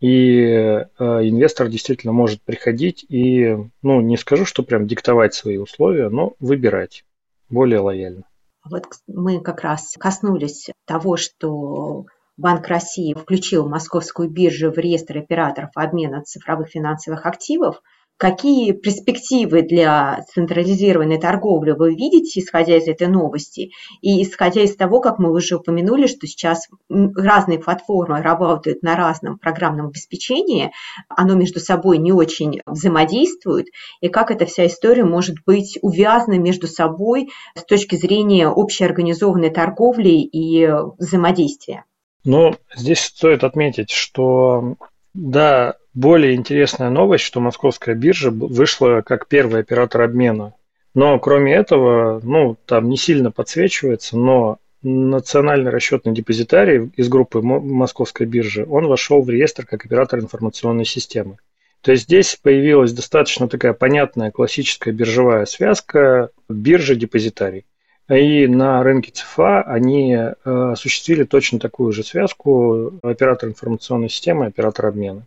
и 0.00 0.40
э, 0.40 0.84
инвестор 0.98 1.68
действительно 1.68 2.12
может 2.12 2.42
приходить 2.42 3.04
и, 3.08 3.56
ну, 3.82 4.00
не 4.00 4.16
скажу, 4.16 4.44
что 4.44 4.62
прям 4.62 4.86
диктовать 4.86 5.34
свои 5.34 5.56
условия, 5.56 6.08
но 6.08 6.34
выбирать 6.40 7.04
более 7.48 7.80
лояльно. 7.80 8.24
Вот 8.64 8.86
мы 9.06 9.40
как 9.40 9.60
раз 9.60 9.94
коснулись 9.98 10.70
того, 10.86 11.16
что 11.16 12.06
Банк 12.36 12.66
России 12.66 13.14
включил 13.14 13.68
московскую 13.68 14.28
биржу 14.28 14.72
в 14.72 14.78
реестр 14.78 15.18
операторов 15.18 15.70
обмена 15.76 16.24
цифровых 16.24 16.68
финансовых 16.68 17.26
активов. 17.26 17.80
Какие 18.16 18.72
перспективы 18.72 19.62
для 19.62 20.24
централизированной 20.34 21.20
торговли 21.20 21.70
вы 21.70 21.94
видите, 21.94 22.40
исходя 22.40 22.76
из 22.76 22.88
этой 22.88 23.06
новости? 23.06 23.70
И 24.00 24.20
исходя 24.24 24.62
из 24.62 24.74
того, 24.74 25.00
как 25.00 25.20
мы 25.20 25.32
уже 25.32 25.56
упомянули, 25.56 26.08
что 26.08 26.26
сейчас 26.26 26.68
разные 26.88 27.60
платформы 27.60 28.20
работают 28.20 28.82
на 28.82 28.96
разном 28.96 29.38
программном 29.38 29.86
обеспечении, 29.86 30.72
оно 31.08 31.34
между 31.34 31.60
собой 31.60 31.98
не 31.98 32.12
очень 32.12 32.62
взаимодействует, 32.66 33.66
и 34.00 34.08
как 34.08 34.32
эта 34.32 34.44
вся 34.44 34.66
история 34.66 35.04
может 35.04 35.36
быть 35.46 35.78
увязана 35.82 36.38
между 36.40 36.66
собой 36.66 37.30
с 37.54 37.64
точки 37.64 37.94
зрения 37.94 38.48
общей 38.48 38.84
организованной 38.84 39.50
торговли 39.50 40.10
и 40.10 40.68
взаимодействия? 40.98 41.84
Ну, 42.24 42.56
здесь 42.74 43.00
стоит 43.00 43.44
отметить, 43.44 43.90
что 43.90 44.76
да, 45.12 45.76
более 45.92 46.34
интересная 46.34 46.90
новость, 46.90 47.24
что 47.24 47.40
московская 47.40 47.94
биржа 47.94 48.30
вышла 48.30 49.02
как 49.02 49.28
первый 49.28 49.60
оператор 49.60 50.02
обмена. 50.02 50.54
Но 50.94 51.18
кроме 51.18 51.54
этого, 51.54 52.20
ну, 52.22 52.56
там 52.66 52.88
не 52.88 52.96
сильно 52.96 53.30
подсвечивается, 53.30 54.16
но 54.16 54.58
национальный 54.82 55.70
расчетный 55.70 56.12
депозитарий 56.12 56.90
из 56.96 57.08
группы 57.08 57.40
Московской 57.40 58.26
биржи, 58.26 58.66
он 58.68 58.86
вошел 58.86 59.22
в 59.22 59.30
реестр 59.30 59.66
как 59.66 59.84
оператор 59.84 60.20
информационной 60.20 60.84
системы. 60.84 61.38
То 61.80 61.92
есть 61.92 62.04
здесь 62.04 62.38
появилась 62.40 62.92
достаточно 62.92 63.48
такая 63.48 63.72
понятная 63.72 64.30
классическая 64.30 64.92
биржевая 64.92 65.44
связка 65.46 66.30
биржа-депозитарий. 66.48 67.66
И 68.08 68.46
на 68.46 68.82
рынке 68.82 69.12
ЦФА 69.12 69.62
они 69.62 70.14
э, 70.14 70.34
осуществили 70.44 71.24
точно 71.24 71.58
такую 71.58 71.92
же 71.92 72.04
связку 72.04 72.98
оператор 73.02 73.48
информационной 73.48 74.10
системы 74.10 74.44
и 74.44 74.48
оператор 74.48 74.86
обмена. 74.86 75.26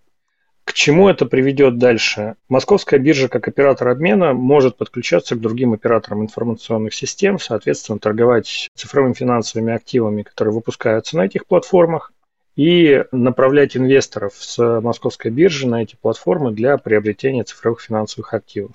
К 0.64 0.74
чему 0.74 1.10
это 1.10 1.26
приведет 1.26 1.80
дальше? 1.80 2.36
Московская 2.50 3.00
биржа 3.00 3.30
как 3.30 3.48
оператор 3.48 3.88
обмена 3.88 4.34
может 4.34 4.78
подключаться 4.78 5.36
к 5.36 5.40
другим 5.40 5.74
операторам 5.74 6.22
информационных 6.22 6.94
систем, 6.94 7.40
соответственно, 7.40 8.00
торговать 8.00 8.70
цифровыми 8.76 9.14
финансовыми 9.14 9.74
активами, 9.74 10.22
которые 10.22 10.54
выпускаются 10.54 11.18
на 11.18 11.26
этих 11.26 11.48
платформах, 11.48 12.12
и 12.58 13.06
направлять 13.12 13.78
инвесторов 13.78 14.34
с 14.36 14.82
московской 14.82 15.32
биржи 15.32 15.68
на 15.68 15.84
эти 15.84 15.96
платформы 15.96 16.52
для 16.52 16.78
приобретения 16.78 17.44
цифровых 17.44 17.82
финансовых 17.82 18.34
активов. 18.34 18.72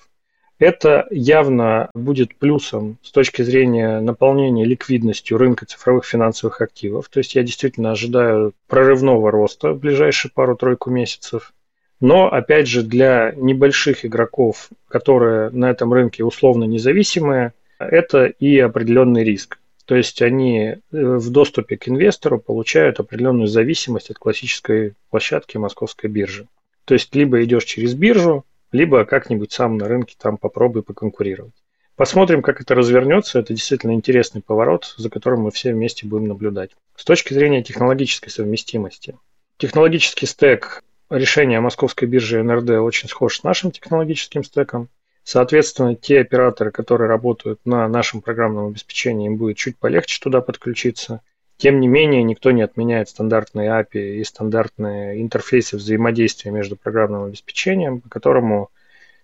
Это 0.63 1.09
явно 1.11 1.91
будет 1.93 2.37
плюсом 2.37 2.97
с 3.03 3.11
точки 3.11 3.43
зрения 3.43 3.99
наполнения 3.99 4.65
ликвидностью 4.65 5.37
рынка 5.37 5.67
цифровых 5.67 6.05
финансовых 6.05 6.61
активов. 6.61 7.09
То 7.09 7.19
есть 7.19 7.35
я 7.35 7.43
действительно 7.43 7.91
ожидаю 7.91 8.53
прорывного 8.69 9.33
роста 9.33 9.73
в 9.73 9.81
ближайшие 9.81 10.31
пару-тройку 10.33 10.89
месяцев. 10.89 11.53
Но, 11.99 12.29
опять 12.29 12.69
же, 12.69 12.85
для 12.85 13.33
небольших 13.35 14.05
игроков, 14.05 14.69
которые 14.87 15.51
на 15.51 15.69
этом 15.69 15.93
рынке 15.93 16.23
условно 16.23 16.63
независимые, 16.63 17.55
это 17.81 18.27
и 18.27 18.57
определенный 18.61 19.25
риск. 19.25 19.59
То 19.85 19.97
есть 19.97 20.23
они 20.23 20.61
э, 20.61 20.77
в 20.93 21.29
доступе 21.31 21.77
к 21.77 21.89
инвестору 21.89 22.39
получают 22.39 23.01
определенную 23.01 23.49
зависимость 23.49 24.11
от 24.11 24.19
классической 24.19 24.95
площадки 25.11 25.57
московской 25.57 26.09
биржи. 26.09 26.47
То 26.85 26.95
есть 26.95 27.13
либо 27.17 27.43
идешь 27.43 27.65
через 27.65 27.95
биржу, 27.95 28.45
либо 28.73 29.05
как-нибудь 29.05 29.53
сам 29.53 29.77
на 29.77 29.87
рынке 29.87 30.17
там 30.19 30.39
попробуй 30.39 30.83
поконкурировать. 30.83 31.55
Посмотрим, 31.95 32.43
как 32.43 32.61
это 32.61 32.75
развернется. 32.75 33.39
Это 33.39 33.53
действительно 33.53 33.93
интересный 33.93 34.43
поворот, 34.43 34.95
за 34.97 35.11
которым 35.11 35.43
мы 35.43 35.51
все 35.51 35.73
вместе 35.73 36.07
будем 36.07 36.29
наблюдать. 36.29 36.71
С 36.97 37.05
точки 37.05 37.35
зрения 37.35 37.63
технологической 37.63 38.31
совместимости. 38.31 39.17
Технологический 39.59 40.27
стек 40.27 40.83
решения 41.11 41.61
московской 41.61 42.09
биржи 42.09 42.43
НРД 42.43 42.71
очень 42.81 43.09
схож 43.09 43.39
с 43.39 43.43
нашим 43.45 43.71
технологическим 43.71 44.43
стеком. 44.43 44.89
Соответственно, 45.23 45.95
те 45.95 46.21
операторы, 46.21 46.73
которые 46.73 47.09
работают 47.09 47.61
на 47.65 47.87
нашем 47.87 48.23
программном 48.23 48.69
обеспечении, 48.69 49.27
им 49.27 49.37
будет 49.37 49.57
чуть 49.57 49.79
полегче 49.79 50.21
туда 50.21 50.41
подключиться. 50.41 51.21
Тем 51.57 51.81
не 51.81 51.89
менее, 51.89 52.23
никто 52.23 52.51
не 52.51 52.63
отменяет 52.63 53.09
стандартные 53.09 53.71
API 53.71 54.17
и 54.17 54.25
стандартные 54.25 55.23
интерфейсы 55.23 55.77
взаимодействия 55.77 56.51
между 56.51 56.77
программным 56.77 57.25
обеспечением, 57.25 58.01
по 58.01 58.09
которому 58.09 58.71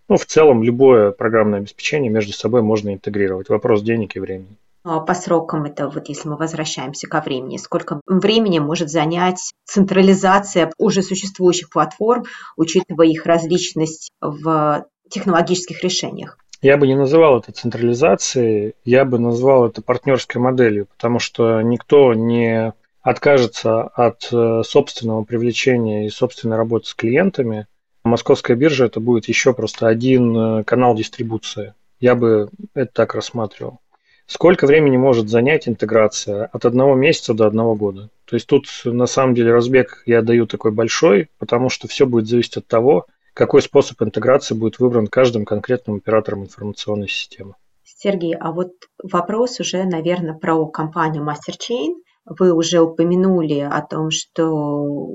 ну, 0.08 0.16
в 0.16 0.24
целом 0.24 0.62
любое 0.62 1.10
программное 1.10 1.58
обеспечение 1.58 2.10
между 2.10 2.32
собой 2.32 2.62
можно 2.62 2.94
интегрировать. 2.94 3.48
Вопрос 3.48 3.82
денег 3.82 4.16
и 4.16 4.20
времени. 4.20 4.56
А 4.84 5.00
по 5.00 5.12
срокам 5.12 5.64
это 5.64 5.88
вот 5.88 6.08
если 6.08 6.28
мы 6.28 6.36
возвращаемся 6.36 7.08
ко 7.08 7.20
времени, 7.20 7.58
сколько 7.58 8.00
времени 8.06 8.58
может 8.58 8.88
занять 8.88 9.52
централизация 9.64 10.72
уже 10.78 11.02
существующих 11.02 11.68
платформ, 11.68 12.24
учитывая 12.56 13.08
их 13.08 13.26
различность 13.26 14.10
в 14.20 14.86
технологических 15.10 15.82
решениях? 15.82 16.38
Я 16.60 16.76
бы 16.76 16.88
не 16.88 16.96
называл 16.96 17.38
это 17.38 17.52
централизацией, 17.52 18.74
я 18.84 19.04
бы 19.04 19.20
назвал 19.20 19.66
это 19.68 19.80
партнерской 19.80 20.40
моделью, 20.40 20.86
потому 20.86 21.20
что 21.20 21.62
никто 21.62 22.14
не 22.14 22.72
откажется 23.00 23.82
от 23.82 24.28
э, 24.32 24.62
собственного 24.64 25.22
привлечения 25.22 26.06
и 26.06 26.10
собственной 26.10 26.56
работы 26.56 26.86
с 26.86 26.94
клиентами. 26.94 27.66
Московская 28.02 28.56
биржа 28.56 28.86
это 28.86 28.98
будет 28.98 29.28
еще 29.28 29.54
просто 29.54 29.86
один 29.86 30.36
э, 30.36 30.64
канал 30.64 30.96
дистрибуции. 30.96 31.74
Я 32.00 32.16
бы 32.16 32.48
это 32.74 32.92
так 32.92 33.14
рассматривал. 33.14 33.78
Сколько 34.26 34.66
времени 34.66 34.96
может 34.96 35.28
занять 35.28 35.68
интеграция? 35.68 36.46
От 36.52 36.66
одного 36.66 36.94
месяца 36.96 37.34
до 37.34 37.46
одного 37.46 37.76
года. 37.76 38.10
То 38.24 38.34
есть 38.34 38.46
тут 38.46 38.66
на 38.84 39.06
самом 39.06 39.34
деле 39.34 39.52
разбег 39.52 40.02
я 40.06 40.22
даю 40.22 40.46
такой 40.46 40.72
большой, 40.72 41.30
потому 41.38 41.70
что 41.70 41.86
все 41.88 42.04
будет 42.04 42.26
зависеть 42.26 42.58
от 42.58 42.66
того, 42.66 43.06
какой 43.38 43.62
способ 43.62 44.02
интеграции 44.02 44.56
будет 44.56 44.80
выбран 44.80 45.06
каждым 45.06 45.44
конкретным 45.44 45.98
оператором 45.98 46.42
информационной 46.42 47.06
системы. 47.08 47.54
Сергей, 47.84 48.34
а 48.34 48.50
вот 48.50 48.72
вопрос 49.00 49.60
уже, 49.60 49.84
наверное, 49.84 50.34
про 50.34 50.66
компанию 50.66 51.24
MasterChain. 51.24 52.02
Вы 52.24 52.52
уже 52.52 52.80
упомянули 52.80 53.60
о 53.60 53.80
том, 53.80 54.10
что 54.10 55.14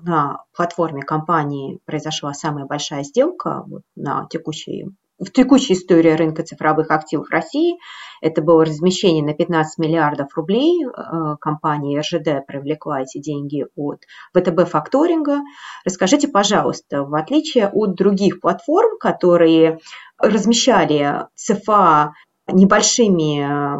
на 0.00 0.44
платформе 0.54 1.02
компании 1.02 1.80
произошла 1.84 2.32
самая 2.34 2.66
большая 2.66 3.02
сделка 3.02 3.64
вот, 3.66 3.82
на 3.96 4.28
текущий 4.30 4.86
в 5.18 5.30
текущей 5.30 5.74
истории 5.74 6.10
рынка 6.10 6.42
цифровых 6.42 6.90
активов 6.90 7.30
России. 7.30 7.76
Это 8.20 8.42
было 8.42 8.64
размещение 8.64 9.24
на 9.24 9.34
15 9.34 9.78
миллиардов 9.78 10.34
рублей. 10.36 10.84
Э, 10.84 11.36
компания 11.40 12.00
РЖД 12.00 12.46
привлекла 12.46 13.02
эти 13.02 13.18
деньги 13.18 13.66
от 13.76 14.02
ВТБ 14.34 14.68
факторинга. 14.68 15.40
Расскажите, 15.84 16.28
пожалуйста, 16.28 17.02
в 17.02 17.14
отличие 17.14 17.68
от 17.68 17.94
других 17.94 18.40
платформ, 18.40 18.98
которые 18.98 19.78
размещали 20.18 21.26
ЦФА 21.34 22.12
небольшими 22.48 23.40
э, 23.40 23.78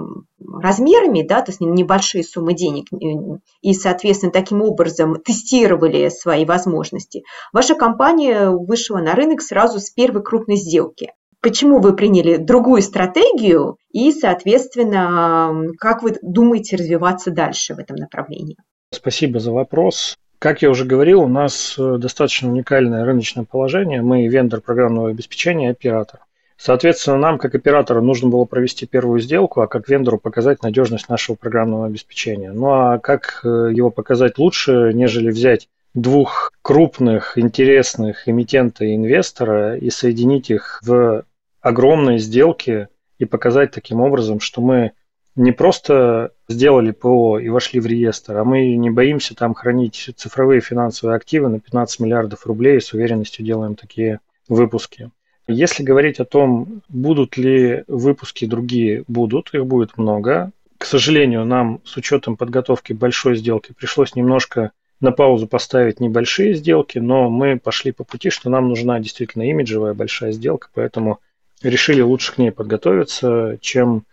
размерами, 0.61 1.23
да, 1.23 1.41
то 1.41 1.51
есть 1.51 1.61
небольшие 1.61 2.25
суммы 2.25 2.55
денег, 2.55 2.87
э, 2.93 3.39
и, 3.63 3.75
соответственно, 3.75 4.33
таким 4.33 4.63
образом 4.63 5.21
тестировали 5.21 6.09
свои 6.09 6.45
возможности. 6.45 7.25
Ваша 7.53 7.75
компания 7.75 8.51
вышла 8.51 8.99
на 8.99 9.15
рынок 9.15 9.41
сразу 9.41 9.79
с 9.79 9.91
первой 9.91 10.23
крупной 10.23 10.57
сделки 10.57 11.13
почему 11.47 11.79
вы 11.79 11.95
приняли 11.95 12.39
другую 12.39 12.83
стратегию 12.83 13.77
и, 13.93 14.11
соответственно, 14.11 15.71
как 15.79 16.03
вы 16.03 16.17
думаете 16.21 16.75
развиваться 16.75 17.31
дальше 17.31 17.77
в 17.77 17.79
этом 17.79 17.95
направлении? 17.95 18.57
Спасибо 18.91 19.39
за 19.39 19.53
вопрос. 19.53 20.17
Как 20.41 20.63
я 20.63 20.71
уже 20.71 20.85
говорил, 20.85 21.23
у 21.23 21.29
нас 21.29 21.77
э, 21.79 21.99
достаточно 21.99 22.51
уникальное 22.51 23.05
рыночное 23.05 23.45
положение. 23.45 24.03
Мы 24.03 24.27
вендор 24.27 24.61
программного 24.61 25.11
обеспечения 25.11 25.71
оператор. 25.71 26.19
Соответственно, 26.57 27.17
нам, 27.19 27.39
как 27.39 27.55
оператору, 27.55 28.03
нужно 28.03 28.29
было 28.29 28.45
провести 28.45 28.85
первую 28.85 29.21
сделку, 29.21 29.61
а 29.61 29.69
как 29.69 29.89
вендору 29.89 30.19
показать 30.19 30.65
надежность 30.65 31.09
нашего 31.09 31.37
программного 31.37 31.87
обеспечения. 31.87 32.51
Ну 32.51 32.73
а 32.73 32.99
как 32.99 33.43
э, 33.45 33.71
его 33.73 33.91
показать 33.91 34.37
лучше, 34.39 34.91
нежели 34.93 35.31
взять 35.31 35.69
двух 35.95 36.51
крупных, 36.63 37.39
интересных 37.39 38.29
эмитента 38.29 38.85
и 38.85 38.97
инвестора 38.97 39.77
и 39.77 39.91
соединить 39.91 40.51
их 40.51 40.81
в 40.83 41.25
огромные 41.67 42.19
сделки 42.19 42.87
и 43.19 43.25
показать 43.25 43.73
таким 43.73 44.01
образом, 44.01 44.39
что 44.39 44.61
мы 44.61 44.93
не 45.35 45.51
просто 45.51 46.31
сделали 46.49 46.93
ПО 46.93 47.41
и 47.41 47.49
вошли 47.49 47.81
в 47.81 47.87
реестр, 47.87 48.37
а 48.37 48.45
мы 48.45 48.77
не 48.77 48.89
боимся 48.89 49.35
там 49.35 49.53
хранить 49.53 50.11
цифровые 50.17 50.61
финансовые 50.61 51.17
активы 51.17 51.49
на 51.49 51.59
15 51.59 51.99
миллиардов 52.01 52.47
рублей 52.47 52.77
и 52.77 52.81
с 52.81 52.93
уверенностью 52.93 53.45
делаем 53.45 53.75
такие 53.75 54.21
выпуски. 54.49 55.11
Если 55.49 55.83
говорить 55.83 56.21
о 56.21 56.25
том, 56.25 56.83
будут 56.89 57.37
ли 57.37 57.83
выпуски 57.89 58.47
другие, 58.47 59.03
будут, 59.09 59.53
их 59.53 59.67
будет 59.67 59.99
много. 59.99 60.53
К 60.79 60.85
сожалению, 60.85 61.45
нам 61.45 61.81
с 61.85 61.97
учетом 61.97 62.37
подготовки 62.37 62.93
большой 62.93 63.35
сделки 63.35 63.75
пришлось 63.77 64.15
немножко 64.15 64.71
на 65.01 65.11
паузу 65.11 65.49
поставить 65.49 65.99
небольшие 65.99 66.55
сделки, 66.55 66.99
но 66.99 67.29
мы 67.29 67.59
пошли 67.59 67.91
по 67.91 68.05
пути, 68.05 68.31
что 68.31 68.51
нам 68.51 68.69
нужна 68.69 69.01
действительно 69.01 69.43
имиджевая 69.43 69.95
большая 69.95 70.31
сделка, 70.31 70.69
поэтому 70.73 71.19
решили 71.63 72.01
лучше 72.01 72.35
к 72.35 72.39
ней 72.39 72.53
подготовиться, 72.53 73.59
чем 73.61 74.05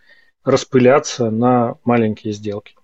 распыляться 0.44 1.30
на 1.30 1.76
маленькие 1.84 2.32
сделки. 2.32 2.74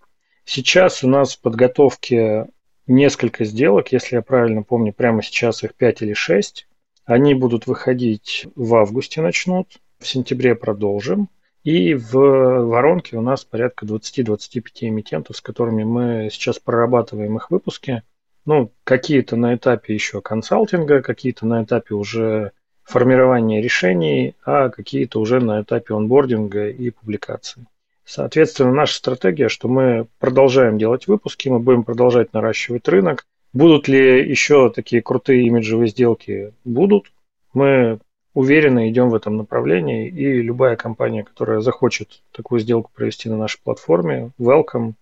Сейчас 0.44 1.04
у 1.04 1.08
нас 1.08 1.36
в 1.36 1.40
подготовке 1.40 2.46
несколько 2.86 3.44
сделок, 3.44 3.92
если 3.92 4.16
я 4.16 4.22
правильно 4.22 4.62
помню, 4.62 4.92
прямо 4.92 5.22
сейчас 5.22 5.62
их 5.62 5.74
5 5.74 6.02
или 6.02 6.14
6. 6.14 6.66
Они 7.04 7.34
будут 7.34 7.66
выходить 7.66 8.46
в 8.54 8.74
августе 8.74 9.20
начнут, 9.20 9.68
в 9.98 10.06
сентябре 10.06 10.54
продолжим. 10.54 11.28
И 11.62 11.94
в 11.94 12.14
воронке 12.14 13.16
у 13.16 13.20
нас 13.20 13.44
порядка 13.44 13.84
20-25 13.84 14.62
эмитентов, 14.80 15.36
с 15.36 15.40
которыми 15.42 15.84
мы 15.84 16.28
сейчас 16.32 16.58
прорабатываем 16.58 17.36
их 17.36 17.50
выпуски. 17.50 18.02
Ну, 18.46 18.72
какие-то 18.84 19.36
на 19.36 19.54
этапе 19.54 19.92
еще 19.92 20.22
консалтинга, 20.22 21.02
какие-то 21.02 21.46
на 21.46 21.62
этапе 21.62 21.94
уже 21.94 22.52
формирования 22.84 23.62
решений, 23.62 24.34
а 24.44 24.68
какие-то 24.68 25.20
уже 25.20 25.40
на 25.40 25.62
этапе 25.62 25.94
онбординга 25.94 26.68
и 26.68 26.90
публикации. 26.90 27.66
Соответственно, 28.04 28.72
наша 28.72 28.94
стратегия, 28.94 29.48
что 29.48 29.68
мы 29.68 30.06
продолжаем 30.18 30.78
делать 30.78 31.06
выпуски, 31.06 31.48
мы 31.48 31.60
будем 31.60 31.84
продолжать 31.84 32.32
наращивать 32.32 32.88
рынок, 32.88 33.24
Будут 33.52 33.88
ли 33.88 34.28
еще 34.30 34.70
такие 34.70 35.02
крутые 35.02 35.46
имиджевые 35.46 35.88
сделки? 35.88 36.52
Будут. 36.64 37.12
Мы 37.52 37.98
уверенно 38.32 38.88
идем 38.88 39.10
в 39.10 39.14
этом 39.14 39.36
направлении, 39.36 40.08
и 40.08 40.40
любая 40.40 40.76
компания, 40.76 41.24
которая 41.24 41.60
захочет 41.60 42.22
такую 42.30 42.60
сделку 42.60 42.92
провести 42.94 43.28
на 43.28 43.36
нашей 43.36 43.60
платформе, 43.60 44.30
welcome, 44.38 44.92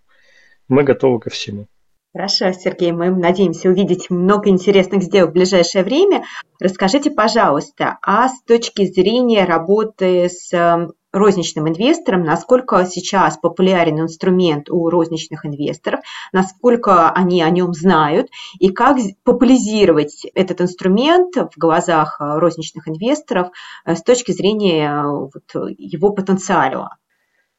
мы 0.67 0.83
готовы 0.83 1.21
ко 1.21 1.29
всему. 1.29 1.67
Хорошо, 2.15 2.53
Сергей, 2.53 2.93
мы 2.93 3.11
надеемся 3.11 3.69
увидеть 3.69 4.09
много 4.09 4.49
интересных 4.49 5.03
сделок 5.03 5.31
в 5.31 5.35
ближайшее 5.35 5.85
время. 5.85 6.25
Расскажите, 6.59 7.11
пожалуйста, 7.11 7.99
а 8.03 8.29
с 8.29 8.43
точки 8.45 8.87
зрения 8.87 9.45
работы 9.45 10.31
с 10.31 10.51
эм, 10.55 10.95
розничным 11.13 11.69
инвесторам, 11.69 12.23
насколько 12.23 12.85
сейчас 12.87 13.37
популярен 13.37 14.01
инструмент 14.01 14.71
у 14.71 14.89
розничных 14.89 15.45
инвесторов, 15.45 16.01
насколько 16.33 17.11
они 17.11 17.43
о 17.43 17.51
нем 17.51 17.75
знают 17.75 18.29
и 18.59 18.71
как 18.71 18.97
популяризировать 19.23 20.25
этот 20.35 20.63
инструмент 20.63 21.37
в 21.37 21.59
глазах 21.59 22.21
э, 22.21 22.39
розничных 22.39 22.89
инвесторов 22.89 23.49
э, 23.85 23.95
с 23.95 24.03
точки 24.03 24.33
зрения 24.33 24.91
э, 24.91 25.07
вот, 25.07 25.75
его 25.79 26.13
потенциала. 26.13 26.97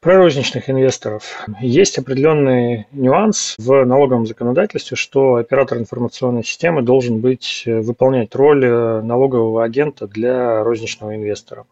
Про 0.01 0.15
розничных 0.15 0.70
инвесторов. 0.70 1.46
Есть 1.59 1.98
определенный 1.98 2.88
нюанс 2.94 3.55
в 3.57 3.83
налоговом 3.83 4.25
законодательстве, 4.25 4.96
что 4.96 5.35
оператор 5.35 5.77
информационной 5.77 6.46
системы 6.46 6.81
должен 6.81 7.20
быть, 7.20 7.64
выполнять 7.66 8.33
роль 8.33 8.66
налогового 8.66 9.62
агента 9.62 10.07
для 10.07 10.64
розничного 10.64 11.18
инвестора. 11.18 11.66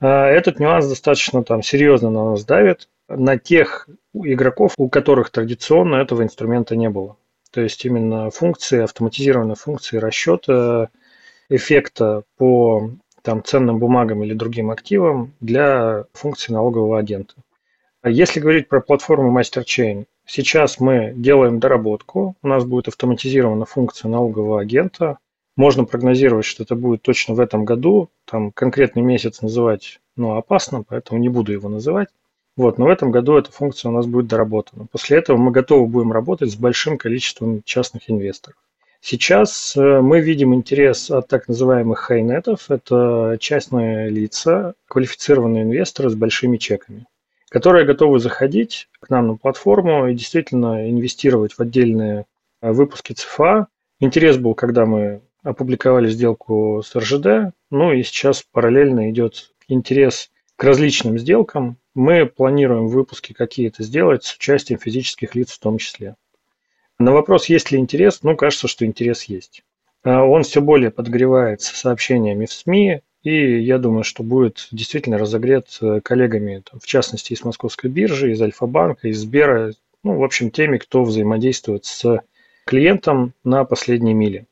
А, 0.00 0.26
этот 0.26 0.60
нюанс 0.60 0.86
достаточно 0.86 1.42
там 1.44 1.62
серьезно 1.62 2.10
на 2.10 2.32
нас 2.32 2.44
давит, 2.44 2.90
на 3.08 3.38
тех 3.38 3.88
игроков, 4.12 4.74
у 4.76 4.90
которых 4.90 5.30
традиционно 5.30 5.96
этого 5.96 6.22
инструмента 6.22 6.76
не 6.76 6.90
было. 6.90 7.16
То 7.52 7.62
есть 7.62 7.82
именно 7.86 8.30
функции, 8.30 8.82
автоматизированные 8.82 9.56
функции 9.56 9.96
расчета 9.96 10.90
эффекта 11.48 12.24
по 12.36 12.90
там, 13.22 13.42
ценным 13.42 13.78
бумагам 13.78 14.22
или 14.24 14.34
другим 14.34 14.70
активам 14.70 15.32
для 15.40 16.04
функции 16.12 16.52
налогового 16.52 16.98
агента. 16.98 17.34
Если 18.04 18.40
говорить 18.40 18.68
про 18.68 18.80
платформу 18.80 19.38
MasterChain, 19.38 20.06
сейчас 20.26 20.80
мы 20.80 21.12
делаем 21.14 21.60
доработку, 21.60 22.36
у 22.42 22.48
нас 22.48 22.64
будет 22.64 22.88
автоматизирована 22.88 23.64
функция 23.64 24.08
налогового 24.08 24.60
агента, 24.60 25.18
можно 25.56 25.84
прогнозировать, 25.84 26.46
что 26.46 26.62
это 26.62 26.74
будет 26.74 27.02
точно 27.02 27.34
в 27.34 27.40
этом 27.40 27.64
году. 27.64 28.08
Там 28.24 28.52
конкретный 28.52 29.02
месяц 29.02 29.42
называть 29.42 30.00
ну, 30.16 30.36
опасно, 30.36 30.82
поэтому 30.82 31.20
не 31.20 31.28
буду 31.28 31.52
его 31.52 31.68
называть. 31.68 32.08
Вот, 32.56 32.78
но 32.78 32.86
в 32.86 32.88
этом 32.88 33.10
году 33.10 33.36
эта 33.36 33.50
функция 33.50 33.90
у 33.90 33.92
нас 33.92 34.06
будет 34.06 34.26
доработана. 34.26 34.86
После 34.90 35.18
этого 35.18 35.38
мы 35.38 35.52
готовы 35.52 35.86
будем 35.86 36.12
работать 36.12 36.50
с 36.50 36.56
большим 36.56 36.98
количеством 36.98 37.62
частных 37.64 38.10
инвесторов. 38.10 38.58
Сейчас 39.00 39.74
э, 39.76 40.00
мы 40.00 40.20
видим 40.20 40.54
интерес 40.54 41.10
от 41.10 41.28
так 41.28 41.48
называемых 41.48 41.98
хайнетов. 41.98 42.70
Это 42.70 43.36
частные 43.40 44.10
лица, 44.10 44.74
квалифицированные 44.86 45.64
инвесторы 45.64 46.10
с 46.10 46.14
большими 46.14 46.58
чеками, 46.58 47.06
которые 47.52 47.84
готовы 47.84 48.18
заходить 48.18 48.88
к 48.98 49.10
нам 49.10 49.28
на 49.28 49.36
платформу 49.36 50.08
и 50.08 50.14
действительно 50.14 50.88
инвестировать 50.88 51.52
в 51.52 51.60
отдельные 51.60 52.24
э, 52.62 52.72
выпуски 52.72 53.12
ЦФА. 53.12 53.66
Интерес 54.00 54.38
был, 54.38 54.54
когда 54.54 54.86
мы 54.86 55.20
опубликовали 55.42 56.08
сделку 56.08 56.82
с 56.82 56.96
РЖД, 56.96 57.54
ну 57.70 57.92
и 57.92 58.02
сейчас 58.04 58.42
параллельно 58.42 59.10
идет 59.10 59.52
интерес 59.68 60.30
к 60.56 60.64
различным 60.64 61.18
сделкам. 61.18 61.76
Мы 61.94 62.24
планируем 62.24 62.88
выпуски 62.88 63.34
какие-то 63.34 63.82
сделать 63.82 64.24
с 64.24 64.34
участием 64.34 64.80
физических 64.80 65.34
лиц 65.34 65.50
в 65.50 65.58
том 65.58 65.76
числе. 65.76 66.16
На 66.98 67.12
вопрос, 67.12 67.50
есть 67.50 67.70
ли 67.70 67.78
интерес, 67.78 68.22
ну, 68.22 68.34
кажется, 68.34 68.66
что 68.66 68.86
интерес 68.86 69.24
есть. 69.24 69.62
А 70.04 70.24
он 70.24 70.44
все 70.44 70.62
более 70.62 70.90
подогревается 70.90 71.76
сообщениями 71.76 72.46
в 72.46 72.52
СМИ, 72.52 73.02
и 73.22 73.60
я 73.60 73.78
думаю, 73.78 74.04
что 74.04 74.22
будет 74.22 74.68
действительно 74.72 75.18
разогрет 75.18 75.78
э, 75.80 76.00
коллегами, 76.02 76.62
в 76.72 76.86
частности, 76.86 77.32
из 77.32 77.44
Московской 77.44 77.90
биржи, 77.90 78.32
из 78.32 78.42
Альфа-банка, 78.42 79.08
из 79.08 79.20
Сбера, 79.20 79.72
ну, 80.02 80.18
в 80.18 80.24
общем, 80.24 80.50
теми, 80.50 80.78
кто 80.78 81.04
взаимодействует 81.04 81.84
с 81.84 82.20
клиентом 82.64 83.32
на 83.44 83.64
последней 83.64 84.14
миле. 84.14 84.46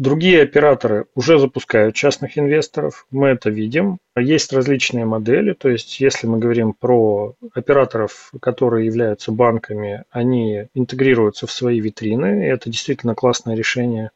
Другие 0.00 0.42
операторы 0.42 1.06
уже 1.14 1.38
запускают 1.38 1.94
частных 1.94 2.38
инвесторов, 2.38 3.06
мы 3.10 3.28
это 3.28 3.50
видим. 3.50 3.98
Есть 4.16 4.50
различные 4.50 5.04
модели, 5.04 5.52
то 5.52 5.68
есть 5.68 6.00
если 6.00 6.26
мы 6.26 6.38
говорим 6.38 6.72
про 6.72 7.34
операторов, 7.52 8.32
которые 8.40 8.86
являются 8.86 9.30
банками, 9.30 10.04
они 10.10 10.68
интегрируются 10.72 11.46
в 11.46 11.52
свои 11.52 11.80
витрины, 11.80 12.44
это 12.46 12.70
действительно 12.70 13.14
классное 13.14 13.54
решение. 13.54 14.10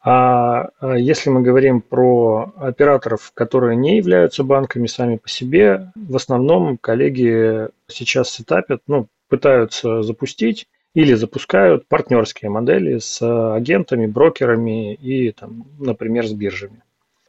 А, 0.00 0.68
а 0.80 0.94
если 0.96 1.30
мы 1.30 1.42
говорим 1.42 1.80
про 1.80 2.52
операторов, 2.56 3.32
которые 3.34 3.76
не 3.76 3.96
являются 3.96 4.44
банками 4.44 4.86
сами 4.86 5.16
по 5.16 5.28
себе, 5.28 5.92
в 5.96 6.14
основном 6.14 6.78
коллеги 6.78 7.68
сейчас 7.88 8.30
сетапят, 8.30 8.82
ну, 8.86 9.08
пытаются 9.28 10.02
запустить 10.02 10.68
или 10.94 11.14
запускают 11.14 11.86
партнерские 11.88 12.50
модели 12.50 12.98
с 12.98 13.20
агентами, 13.54 14.06
брокерами 14.06 14.94
и, 14.94 15.32
там, 15.32 15.66
например, 15.78 16.26
с 16.26 16.32
биржами. 16.32 16.82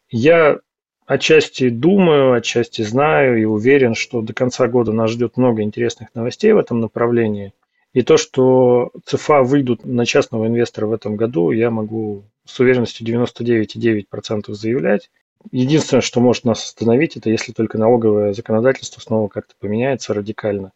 Я 0.10 0.60
отчасти 1.06 1.70
думаю, 1.70 2.34
отчасти 2.34 2.84
знаю 2.84 3.42
и 3.42 3.46
уверен, 3.46 3.96
что 3.96 4.22
до 4.22 4.34
конца 4.34 4.68
года 4.68 4.92
нас 4.92 5.12
ждет 5.12 5.38
много 5.38 5.64
интересных 5.64 6.14
новостей 6.14 6.54
в 6.54 6.58
этом 6.58 6.80
направлении. 6.80 7.54
И 7.94 8.04
то, 8.04 8.18
что 8.18 8.92
ЦФА 9.06 9.42
выйдут 9.42 9.84
на 9.84 10.06
частного 10.06 10.46
инвестора 10.46 10.86
в 10.86 10.94
этом 10.94 11.16
году, 11.16 11.52
я 11.52 11.72
могу 11.72 12.24
с 12.50 12.60
уверенностью 12.60 13.06
99,9% 13.06 14.54
заявлять. 14.54 15.12
Единственное, 15.52 16.02
что 16.02 16.20
может 16.20 16.46
нас 16.46 16.64
остановить, 16.64 17.16
это 17.16 17.30
если 17.30 17.54
только 17.54 17.78
налоговое 17.78 18.34
законодательство 18.34 19.00
снова 19.00 19.28
как-то 19.28 19.54
поменяется 19.60 20.14
радикально. 20.14 20.72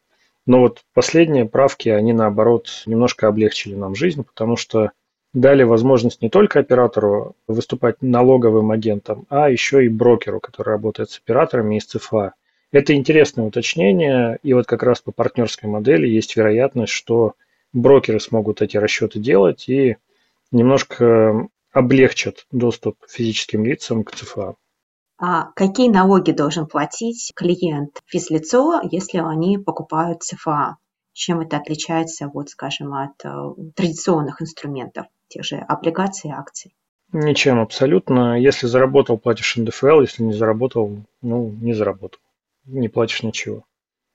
Но 0.46 0.60
вот 0.60 0.82
последние 0.94 1.46
правки, 1.46 1.90
они 1.90 2.14
наоборот 2.14 2.84
немножко 2.86 3.28
облегчили 3.28 3.76
нам 3.76 3.96
жизнь, 3.96 4.24
потому 4.24 4.56
что 4.56 4.92
дали 5.34 5.64
возможность 5.64 6.22
не 6.22 6.30
только 6.30 6.60
оператору 6.60 7.36
выступать 7.48 8.02
налоговым 8.02 8.72
агентом, 8.72 9.26
а 9.30 9.50
еще 9.50 9.84
и 9.84 9.90
брокеру, 9.90 10.40
который 10.40 10.70
работает 10.70 11.10
с 11.10 11.18
операторами 11.18 11.78
из 11.78 11.86
ЦФА. 11.86 12.34
Это 12.72 12.94
интересное 12.94 13.46
уточнение, 13.46 14.38
и 14.44 14.54
вот 14.54 14.68
как 14.68 14.84
раз 14.84 15.02
по 15.02 15.12
партнерской 15.12 15.70
модели 15.70 16.08
есть 16.08 16.36
вероятность, 16.36 16.94
что 16.94 17.34
брокеры 17.72 18.20
смогут 18.20 18.62
эти 18.62 18.78
расчеты 18.78 19.20
делать 19.20 19.68
и 19.70 19.98
немножко 20.52 21.48
облегчат 21.74 22.46
доступ 22.52 22.98
физическим 23.10 23.66
лицам 23.66 24.04
к 24.04 24.12
ЦФА. 24.12 24.56
А 25.18 25.52
какие 25.56 25.90
налоги 25.90 26.32
должен 26.32 26.68
платить 26.68 27.32
клиент 27.36 28.02
физлицо, 28.06 28.82
если 28.92 29.20
они 29.20 29.58
покупают 29.58 30.24
ЦФА? 30.24 30.78
Чем 31.14 31.42
это 31.42 31.58
отличается, 31.58 32.28
вот, 32.28 32.50
скажем, 32.50 32.94
от 32.94 33.24
э, 33.24 33.32
традиционных 33.76 34.42
инструментов, 34.42 35.06
тех 35.28 35.46
же 35.46 35.58
облигаций 35.58 36.32
и 36.32 36.34
акций? 36.34 36.74
Ничем 37.12 37.60
абсолютно. 37.60 38.40
Если 38.40 38.66
заработал, 38.66 39.20
платишь 39.20 39.56
НДФЛ, 39.56 40.02
если 40.02 40.24
не 40.24 40.34
заработал, 40.34 40.98
ну, 41.22 41.50
не 41.62 41.74
заработал. 41.74 42.20
Не 42.66 42.90
платишь 42.90 43.22
ничего. 43.22 43.64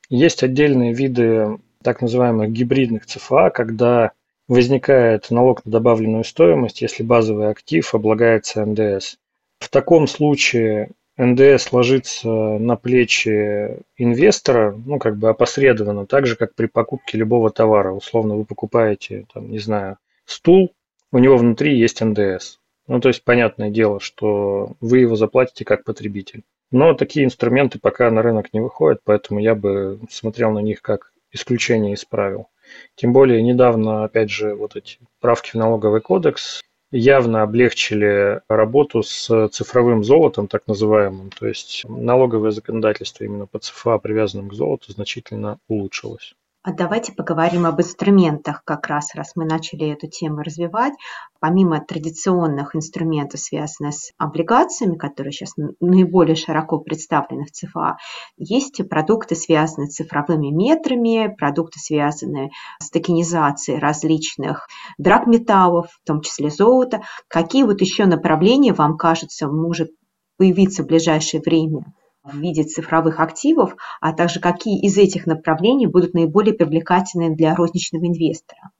Есть 0.09 0.43
отдельные 0.43 0.93
виды 0.93 1.59
так 1.83 2.03
называемых 2.03 2.51
гибридных 2.51 3.07
ЦФА, 3.07 3.51
когда 3.51 4.13
возникает 4.49 5.31
налог 5.31 5.65
на 5.65 5.73
добавленную 5.73 6.25
стоимость, 6.25 6.83
если 6.83 7.03
базовый 7.03 7.51
актив 7.51 7.95
облагается 7.95 8.65
НДС. 8.65 9.17
В 9.61 9.69
таком 9.69 10.07
случае 10.07 10.91
НДС 11.19 11.73
ложится 11.73 12.29
на 12.29 12.77
плечи 12.77 13.79
инвестора, 13.97 14.75
ну, 14.87 14.99
как 14.99 15.19
бы 15.19 15.29
опосредованно, 15.29 16.07
так 16.07 16.27
же, 16.27 16.37
как 16.37 16.55
при 16.55 16.67
покупке 16.67 17.19
любого 17.19 17.51
товара. 17.51 17.93
Условно, 17.93 18.37
вы 18.37 18.45
покупаете, 18.45 19.27
там, 19.35 19.51
не 19.51 19.59
знаю, 19.59 19.99
стул, 20.25 20.73
у 21.11 21.19
него 21.19 21.37
внутри 21.37 21.77
есть 21.77 22.01
НДС. 22.01 22.59
Ну, 22.87 23.01
то 23.01 23.09
есть, 23.09 23.25
понятное 23.25 23.71
дело, 23.71 24.01
что 24.01 24.77
вы 24.81 25.01
его 25.01 25.17
заплатите 25.17 25.65
как 25.65 25.85
потребитель. 25.85 26.45
Но 26.71 26.95
такие 26.95 27.27
инструменты 27.27 27.79
пока 27.79 28.11
на 28.11 28.23
рынок 28.23 28.53
не 28.53 28.61
выходят, 28.61 29.01
поэтому 29.05 29.41
я 29.41 29.55
бы 29.55 29.99
смотрел 30.11 30.53
на 30.53 30.61
них 30.61 30.83
как 30.83 31.13
исключение 31.33 31.95
из 31.95 32.05
правил. 32.05 32.49
Тем 32.95 33.13
более 33.13 33.43
недавно, 33.43 34.05
опять 34.05 34.31
же, 34.31 34.55
вот 34.55 34.77
эти 34.77 34.99
правки 35.21 35.51
в 35.51 35.55
налоговый 35.55 36.01
кодекс 36.01 36.61
явно 36.91 37.43
облегчили 37.43 38.41
работу 38.49 39.03
с 39.03 39.49
цифровым 39.49 40.05
золотом, 40.05 40.49
так 40.49 40.67
называемым. 40.67 41.31
То 41.31 41.47
есть 41.47 41.85
налоговое 41.89 42.51
законодательство 42.51 43.25
именно 43.25 43.47
по 43.47 43.59
ЦФА, 43.59 43.99
привязанным 43.99 44.49
к 44.49 44.55
золоту, 44.55 44.93
значительно 44.93 45.59
улучшилось. 45.69 46.35
А 46.63 46.73
давайте 46.73 47.13
поговорим 47.13 47.67
об 47.67 47.81
инструментах 47.81 48.65
как 48.65 48.89
раз, 48.89 49.15
раз 49.15 49.33
мы 49.37 49.45
начали 49.45 49.91
эту 49.93 50.09
тему 50.09 50.39
развивать. 50.43 50.93
Помимо 51.39 51.81
традиционных 51.81 52.75
инструментов, 52.75 53.39
связанных 53.39 53.95
с 53.95 54.11
облигациями, 54.19 54.97
которые 54.97 55.33
сейчас 55.33 55.53
наиболее 55.79 56.35
широко 56.35 56.79
представлены 56.81 57.45
в 57.45 57.53
ЦФА, 57.53 57.97
есть 58.37 58.87
продукты, 58.89 59.37
связанные 59.37 59.89
с 59.89 59.95
цифровыми 59.95 60.49
метрами, 60.49 61.33
продукты, 61.39 61.79
связанные 61.79 62.51
с 62.81 62.91
токенизацией 62.91 63.79
различных 63.79 64.67
драгметаллов, 64.99 65.87
в 66.03 66.07
том 66.07 66.23
числе 66.23 66.51
золота. 66.51 67.03
Какие 67.29 67.63
вот 67.63 67.81
еще 67.81 68.07
направления 68.07 68.73
вам 68.73 68.97
кажется 68.97 69.47
может 69.47 69.91
появиться 70.39 70.83
в 70.83 70.87
ближайшее 70.87 71.41
время 71.41 71.85
в 72.25 72.37
виде 72.39 72.63
цифровых 72.65 73.21
активов, 73.21 73.77
а 74.01 74.13
также 74.13 74.41
какие 74.41 74.81
из 74.81 74.97
этих 74.99 75.27
направлений 75.27 75.87
будут 75.87 76.15
наиболее 76.15 76.55
привлекательны 76.55 77.35
для 77.35 77.55
розничного 77.55 78.07
инвестора? 78.07 78.71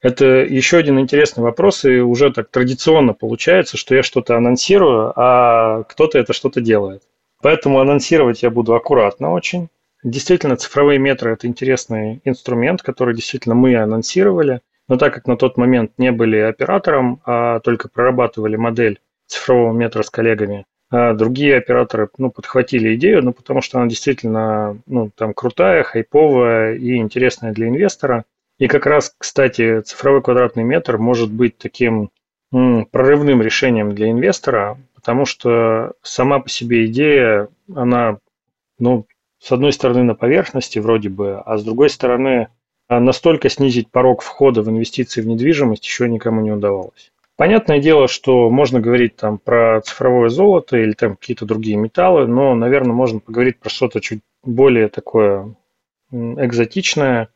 Это 0.00 0.24
еще 0.26 0.76
один 0.76 1.00
интересный 1.00 1.42
вопрос, 1.42 1.84
и 1.84 1.98
уже 1.98 2.32
так 2.32 2.50
традиционно 2.50 3.14
получается, 3.14 3.76
что 3.76 3.94
я 3.94 4.02
что-то 4.02 4.36
анонсирую, 4.36 5.12
а 5.16 5.84
кто-то 5.84 6.18
это 6.18 6.32
что-то 6.32 6.60
делает. 6.60 7.02
Поэтому 7.42 7.80
анонсировать 7.80 8.42
я 8.42 8.50
буду 8.50 8.74
аккуратно 8.74 9.32
очень. 9.32 9.68
Действительно, 10.02 10.56
цифровые 10.56 10.98
метры– 10.98 11.32
это 11.32 11.46
интересный 11.46 12.20
инструмент, 12.24 12.82
который 12.82 13.14
действительно 13.14 13.54
мы 13.54 13.74
анонсировали. 13.76 14.60
Но 14.88 14.96
так 14.96 15.12
как 15.14 15.26
на 15.26 15.36
тот 15.36 15.56
момент 15.56 15.92
не 15.98 16.12
были 16.12 16.36
оператором, 16.36 17.20
а 17.24 17.58
только 17.60 17.88
прорабатывали 17.88 18.56
модель 18.56 19.00
цифрового 19.26 19.72
метра 19.72 20.02
с 20.02 20.10
коллегами, 20.10 20.64
другие 20.90 21.56
операторы 21.56 22.08
ну, 22.18 22.30
подхватили 22.30 22.94
идею, 22.94 23.22
ну, 23.22 23.32
потому 23.32 23.60
что 23.60 23.78
она 23.78 23.88
действительно 23.88 24.78
ну, 24.86 25.10
там, 25.14 25.34
крутая, 25.34 25.82
хайповая 25.82 26.74
и 26.76 26.96
интересная 26.96 27.52
для 27.52 27.68
инвестора. 27.68 28.24
И 28.58 28.68
как 28.68 28.86
раз, 28.86 29.14
кстати, 29.18 29.80
цифровой 29.82 30.22
квадратный 30.22 30.64
метр 30.64 30.96
может 30.96 31.30
быть 31.30 31.58
таким 31.58 32.10
м, 32.52 32.86
прорывным 32.86 33.42
решением 33.42 33.94
для 33.94 34.10
инвестора, 34.10 34.78
потому 34.94 35.26
что 35.26 35.92
сама 36.02 36.38
по 36.40 36.48
себе 36.48 36.86
идея, 36.86 37.48
она, 37.74 38.18
ну, 38.78 39.06
с 39.38 39.52
одной 39.52 39.72
стороны, 39.72 40.04
на 40.04 40.14
поверхности 40.14 40.78
вроде 40.78 41.08
бы, 41.08 41.38
а 41.44 41.58
с 41.58 41.64
другой 41.64 41.90
стороны, 41.90 42.48
настолько 42.88 43.48
снизить 43.48 43.90
порог 43.90 44.22
входа 44.22 44.62
в 44.62 44.68
инвестиции 44.68 45.20
в 45.20 45.26
недвижимость 45.26 45.84
еще 45.84 46.08
никому 46.08 46.40
не 46.40 46.52
удавалось. 46.52 47.12
Понятное 47.36 47.80
дело, 47.80 48.08
что 48.08 48.48
можно 48.48 48.80
говорить 48.80 49.16
там 49.16 49.36
про 49.36 49.82
цифровое 49.82 50.30
золото 50.30 50.78
или 50.78 50.92
там 50.92 51.16
какие-то 51.16 51.44
другие 51.44 51.76
металлы, 51.76 52.26
но, 52.26 52.54
наверное, 52.54 52.94
можно 52.94 53.20
поговорить 53.20 53.58
про 53.58 53.68
что-то 53.68 54.00
чуть 54.00 54.20
более 54.42 54.88
такое 54.88 55.54
экзотичное. 56.10 57.28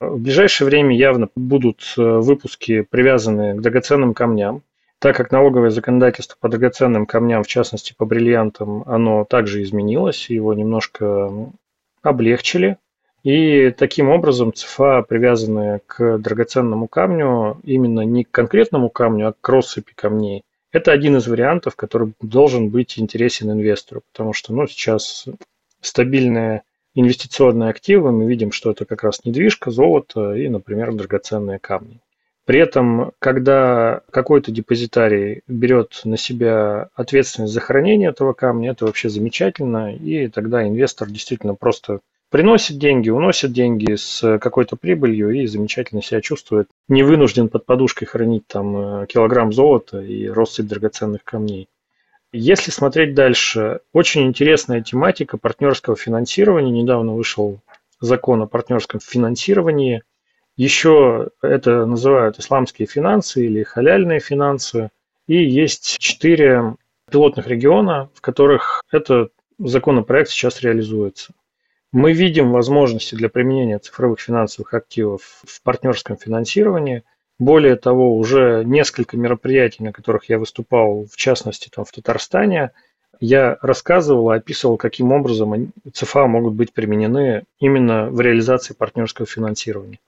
В 0.00 0.18
ближайшее 0.18 0.66
время 0.66 0.96
явно 0.96 1.28
будут 1.36 1.94
э, 1.98 2.02
выпуски, 2.02 2.82
привязанные 2.82 3.54
к 3.54 3.60
драгоценным 3.60 4.14
камням, 4.14 4.62
так 4.98 5.16
как 5.16 5.30
налоговое 5.30 5.70
законодательство 5.70 6.36
по 6.40 6.48
драгоценным 6.48 7.04
камням, 7.06 7.42
в 7.42 7.46
частности 7.46 7.94
по 7.96 8.06
бриллиантам, 8.06 8.84
оно 8.86 9.24
также 9.24 9.62
изменилось, 9.62 10.30
его 10.30 10.54
немножко 10.54 11.30
облегчили. 12.02 12.78
И 13.26 13.72
таким 13.72 14.08
образом 14.08 14.52
ЦФА, 14.52 15.02
привязанные 15.02 15.80
к 15.84 16.16
драгоценному 16.18 16.86
камню, 16.86 17.58
именно 17.64 18.02
не 18.02 18.22
к 18.22 18.30
конкретному 18.30 18.88
камню, 18.88 19.26
а 19.26 19.34
к 19.40 19.48
россыпи 19.48 19.94
камней, 19.96 20.44
это 20.70 20.92
один 20.92 21.16
из 21.16 21.26
вариантов, 21.26 21.74
который 21.74 22.12
должен 22.20 22.68
быть 22.68 23.00
интересен 23.00 23.50
инвестору, 23.50 24.04
потому 24.12 24.32
что 24.32 24.52
ну, 24.52 24.68
сейчас 24.68 25.26
стабильные 25.80 26.62
инвестиционные 26.94 27.70
активы, 27.70 28.12
мы 28.12 28.26
видим, 28.26 28.52
что 28.52 28.70
это 28.70 28.84
как 28.84 29.02
раз 29.02 29.24
недвижка, 29.24 29.72
золото 29.72 30.34
и, 30.34 30.48
например, 30.48 30.94
драгоценные 30.94 31.58
камни. 31.58 31.98
При 32.44 32.60
этом, 32.60 33.10
когда 33.18 34.02
какой-то 34.12 34.52
депозитарий 34.52 35.42
берет 35.48 36.02
на 36.04 36.16
себя 36.16 36.90
ответственность 36.94 37.54
за 37.54 37.60
хранение 37.60 38.10
этого 38.10 38.34
камня, 38.34 38.70
это 38.70 38.84
вообще 38.84 39.08
замечательно, 39.08 39.92
и 39.92 40.28
тогда 40.28 40.64
инвестор 40.64 41.10
действительно 41.10 41.56
просто 41.56 41.98
приносит 42.30 42.78
деньги, 42.78 43.10
уносит 43.10 43.52
деньги 43.52 43.94
с 43.94 44.38
какой-то 44.38 44.76
прибылью 44.76 45.30
и 45.30 45.46
замечательно 45.46 46.02
себя 46.02 46.20
чувствует. 46.20 46.68
Не 46.88 47.02
вынужден 47.02 47.48
под 47.48 47.66
подушкой 47.66 48.08
хранить 48.08 48.46
там 48.46 48.76
э, 49.02 49.06
килограмм 49.06 49.52
золота 49.52 50.00
и 50.00 50.28
россыпь 50.28 50.66
драгоценных 50.66 51.24
камней. 51.24 51.68
Если 52.32 52.70
смотреть 52.70 53.14
дальше, 53.14 53.80
очень 53.92 54.26
интересная 54.26 54.82
тематика 54.82 55.38
партнерского 55.38 55.96
финансирования. 55.96 56.70
Недавно 56.70 57.14
вышел 57.14 57.60
закон 58.00 58.42
о 58.42 58.46
партнерском 58.46 59.00
финансировании. 59.00 60.02
Еще 60.56 61.28
это 61.40 61.86
называют 61.86 62.38
исламские 62.38 62.88
финансы 62.88 63.46
или 63.46 63.62
халяльные 63.62 64.20
финансы. 64.20 64.90
И 65.26 65.42
есть 65.42 65.98
четыре 65.98 66.76
пилотных 67.10 67.46
региона, 67.46 68.10
в 68.14 68.20
которых 68.20 68.82
этот 68.90 69.32
законопроект 69.58 70.30
сейчас 70.30 70.60
реализуется. 70.60 71.32
Мы 71.92 72.12
видим 72.12 72.50
возможности 72.50 73.14
для 73.14 73.28
применения 73.28 73.78
цифровых 73.78 74.20
финансовых 74.20 74.74
активов 74.74 75.42
в 75.44 75.62
партнерском 75.62 76.16
финансировании. 76.16 77.04
Более 77.38 77.76
того, 77.76 78.16
уже 78.16 78.64
несколько 78.64 79.16
мероприятий, 79.16 79.82
на 79.82 79.92
которых 79.92 80.28
я 80.28 80.38
выступал, 80.38 81.06
в 81.10 81.16
частности 81.16 81.68
там, 81.74 81.84
в 81.84 81.92
Татарстане, 81.92 82.72
я 83.20 83.56
рассказывал 83.62 84.30
описывал, 84.30 84.76
каким 84.76 85.12
образом 85.12 85.72
ЦФА 85.92 86.26
могут 86.26 86.54
быть 86.54 86.72
применены 86.72 87.44
именно 87.58 88.10
в 88.10 88.20
реализации 88.20 88.74
партнерского 88.74 89.26
финансирования. 89.26 89.98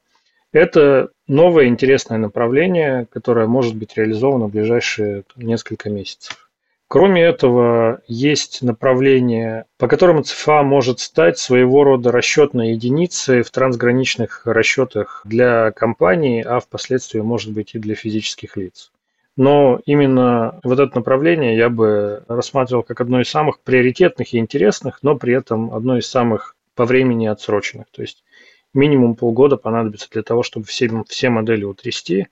Это 0.53 1.11
новое 1.27 1.67
интересное 1.67 2.19
направление, 2.19 3.07
которое 3.11 3.47
может 3.47 3.77
быть 3.77 3.97
реализовано 3.97 4.47
в 4.47 4.51
ближайшие 4.51 5.25
несколько 5.37 5.91
месяцев. 5.91 6.48
Кроме 6.90 7.22
этого, 7.22 8.01
есть 8.07 8.62
направление, 8.62 9.66
по 9.77 9.88
которому 9.88 10.22
ЦФА 10.22 10.62
может 10.62 11.01
стать 11.01 11.38
своего 11.38 11.85
рода 11.85 12.11
расчетной 12.11 12.72
единицей 12.72 13.42
в 13.42 13.51
трансграничных 13.51 14.46
расчетах 14.46 15.20
для 15.27 15.70
компаний, 15.72 16.40
а 16.40 16.61
впоследствии, 16.61 17.20
может 17.20 17.53
быть, 17.53 17.74
и 17.74 17.79
для 17.79 17.94
физических 17.94 18.57
лиц. 18.57 18.90
Но 19.37 19.83
именно 19.85 20.59
вот 20.64 20.81
это 20.81 20.96
направление 20.96 21.59
я 21.59 21.68
бы 21.68 22.24
рассматривал 22.27 22.83
как 22.83 23.03
одно 23.03 23.20
из 23.20 23.29
самых 23.29 23.61
приоритетных 23.61 24.33
и 24.33 24.38
интересных, 24.38 25.01
но 25.03 25.14
при 25.14 25.35
этом 25.35 25.74
одно 25.74 25.98
из 25.98 26.09
самых 26.09 26.57
по 26.74 26.87
времени 26.87 27.27
отсроченных. 27.27 27.88
То 27.90 28.01
есть 28.01 28.24
минимум 28.72 29.14
полгода 29.14 29.59
понадобится 29.59 30.09
для 30.11 30.22
того, 30.22 30.42
чтобы 30.42 30.64
все, 30.64 30.88
все 31.07 31.29
модели 31.29 31.64
утрясти 31.64 32.29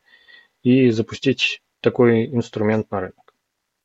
и 0.62 0.88
запустить 0.88 1.60
такой 1.82 2.24
инструмент 2.24 2.90
на 2.90 3.00
рынок. 3.00 3.25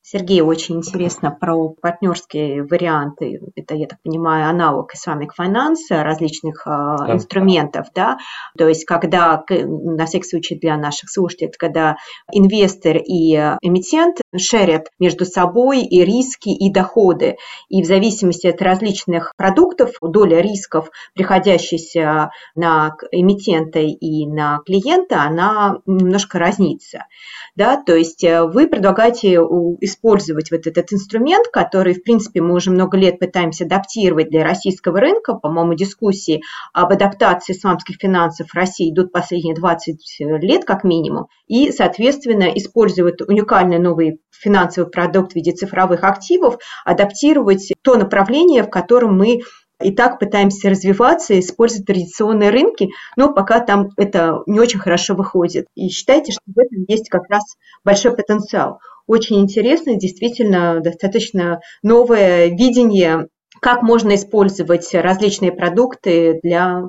Сергей, 0.04 0.40
очень 0.40 0.78
интересно 0.78 1.30
про 1.30 1.68
партнерские 1.68 2.64
варианты. 2.64 3.40
Это, 3.54 3.76
я 3.76 3.86
так 3.86 4.02
понимаю, 4.02 4.48
аналог 4.48 4.92
Islamic 4.94 5.28
Finance 5.38 5.90
различных 5.90 6.66
а, 6.66 6.96
да. 6.98 7.12
инструментов, 7.14 7.86
да? 7.94 8.18
То 8.58 8.66
есть, 8.66 8.84
когда, 8.84 9.44
на 9.48 10.06
всякий 10.06 10.28
случай 10.28 10.56
для 10.56 10.76
наших 10.76 11.08
слушателей, 11.08 11.52
когда 11.56 11.96
инвестор 12.32 12.96
и 12.96 13.34
эмитент 13.62 14.18
шерят 14.36 14.88
между 14.98 15.24
собой 15.24 15.82
и 15.82 16.04
риски, 16.04 16.48
и 16.48 16.72
доходы. 16.72 17.36
И 17.68 17.80
в 17.82 17.86
зависимости 17.86 18.48
от 18.48 18.60
различных 18.60 19.32
продуктов, 19.36 19.92
доля 20.00 20.40
рисков, 20.40 20.90
приходящаяся 21.14 22.30
на 22.56 22.96
эмитента 23.12 23.78
и 23.78 24.26
на 24.26 24.58
клиента, 24.66 25.22
она 25.22 25.78
немножко 25.86 26.40
разнится. 26.40 27.06
Да? 27.54 27.80
То 27.80 27.94
есть, 27.94 28.24
э, 28.24 28.44
вы 28.44 28.66
предлагаете 28.66 29.40
использовать 29.92 30.50
вот 30.50 30.66
этот 30.66 30.92
инструмент, 30.92 31.46
который, 31.52 31.94
в 31.94 32.02
принципе, 32.02 32.40
мы 32.40 32.54
уже 32.54 32.70
много 32.70 32.96
лет 32.96 33.18
пытаемся 33.18 33.64
адаптировать 33.64 34.30
для 34.30 34.44
российского 34.44 35.00
рынка. 35.00 35.34
По-моему, 35.34 35.74
дискуссии 35.74 36.42
об 36.72 36.92
адаптации 36.92 37.52
исламских 37.52 37.96
финансов 38.00 38.48
в 38.48 38.54
России 38.54 38.92
идут 38.92 39.12
последние 39.12 39.54
20 39.54 39.98
лет 40.42 40.64
как 40.64 40.84
минимум. 40.84 41.26
И, 41.46 41.70
соответственно, 41.72 42.44
использовать 42.44 43.20
уникальный 43.22 43.78
новый 43.78 44.20
финансовый 44.30 44.90
продукт 44.90 45.32
в 45.32 45.36
виде 45.36 45.52
цифровых 45.52 46.04
активов, 46.04 46.58
адаптировать 46.84 47.72
то 47.82 47.96
направление, 47.96 48.62
в 48.62 48.70
котором 48.70 49.16
мы 49.16 49.42
и 49.82 49.92
так 49.92 50.18
пытаемся 50.18 50.70
развиваться, 50.70 51.38
использовать 51.38 51.86
традиционные 51.86 52.50
рынки, 52.50 52.90
но 53.16 53.32
пока 53.32 53.60
там 53.60 53.88
это 53.96 54.42
не 54.46 54.60
очень 54.60 54.78
хорошо 54.78 55.14
выходит. 55.14 55.66
И 55.74 55.88
считайте, 55.88 56.32
что 56.32 56.42
в 56.46 56.58
этом 56.58 56.84
есть 56.88 57.08
как 57.08 57.22
раз 57.28 57.42
большой 57.84 58.14
потенциал 58.14 58.78
очень 59.12 59.40
интересно, 59.40 59.96
действительно 59.96 60.80
достаточно 60.80 61.60
новое 61.82 62.46
видение, 62.46 63.28
как 63.60 63.82
можно 63.82 64.14
использовать 64.14 64.92
различные 64.94 65.52
продукты 65.52 66.40
для 66.42 66.84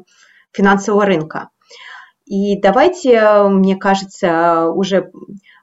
финансового 0.54 1.06
рынка. 1.06 1.50
И 2.26 2.60
давайте, 2.62 3.44
мне 3.50 3.76
кажется, 3.76 4.70
уже 4.70 5.12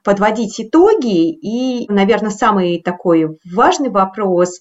подводить 0.03 0.61
итоги. 0.61 1.31
И, 1.31 1.91
наверное, 1.91 2.29
самый 2.29 2.79
такой 2.81 3.39
важный 3.51 3.89
вопрос, 3.89 4.59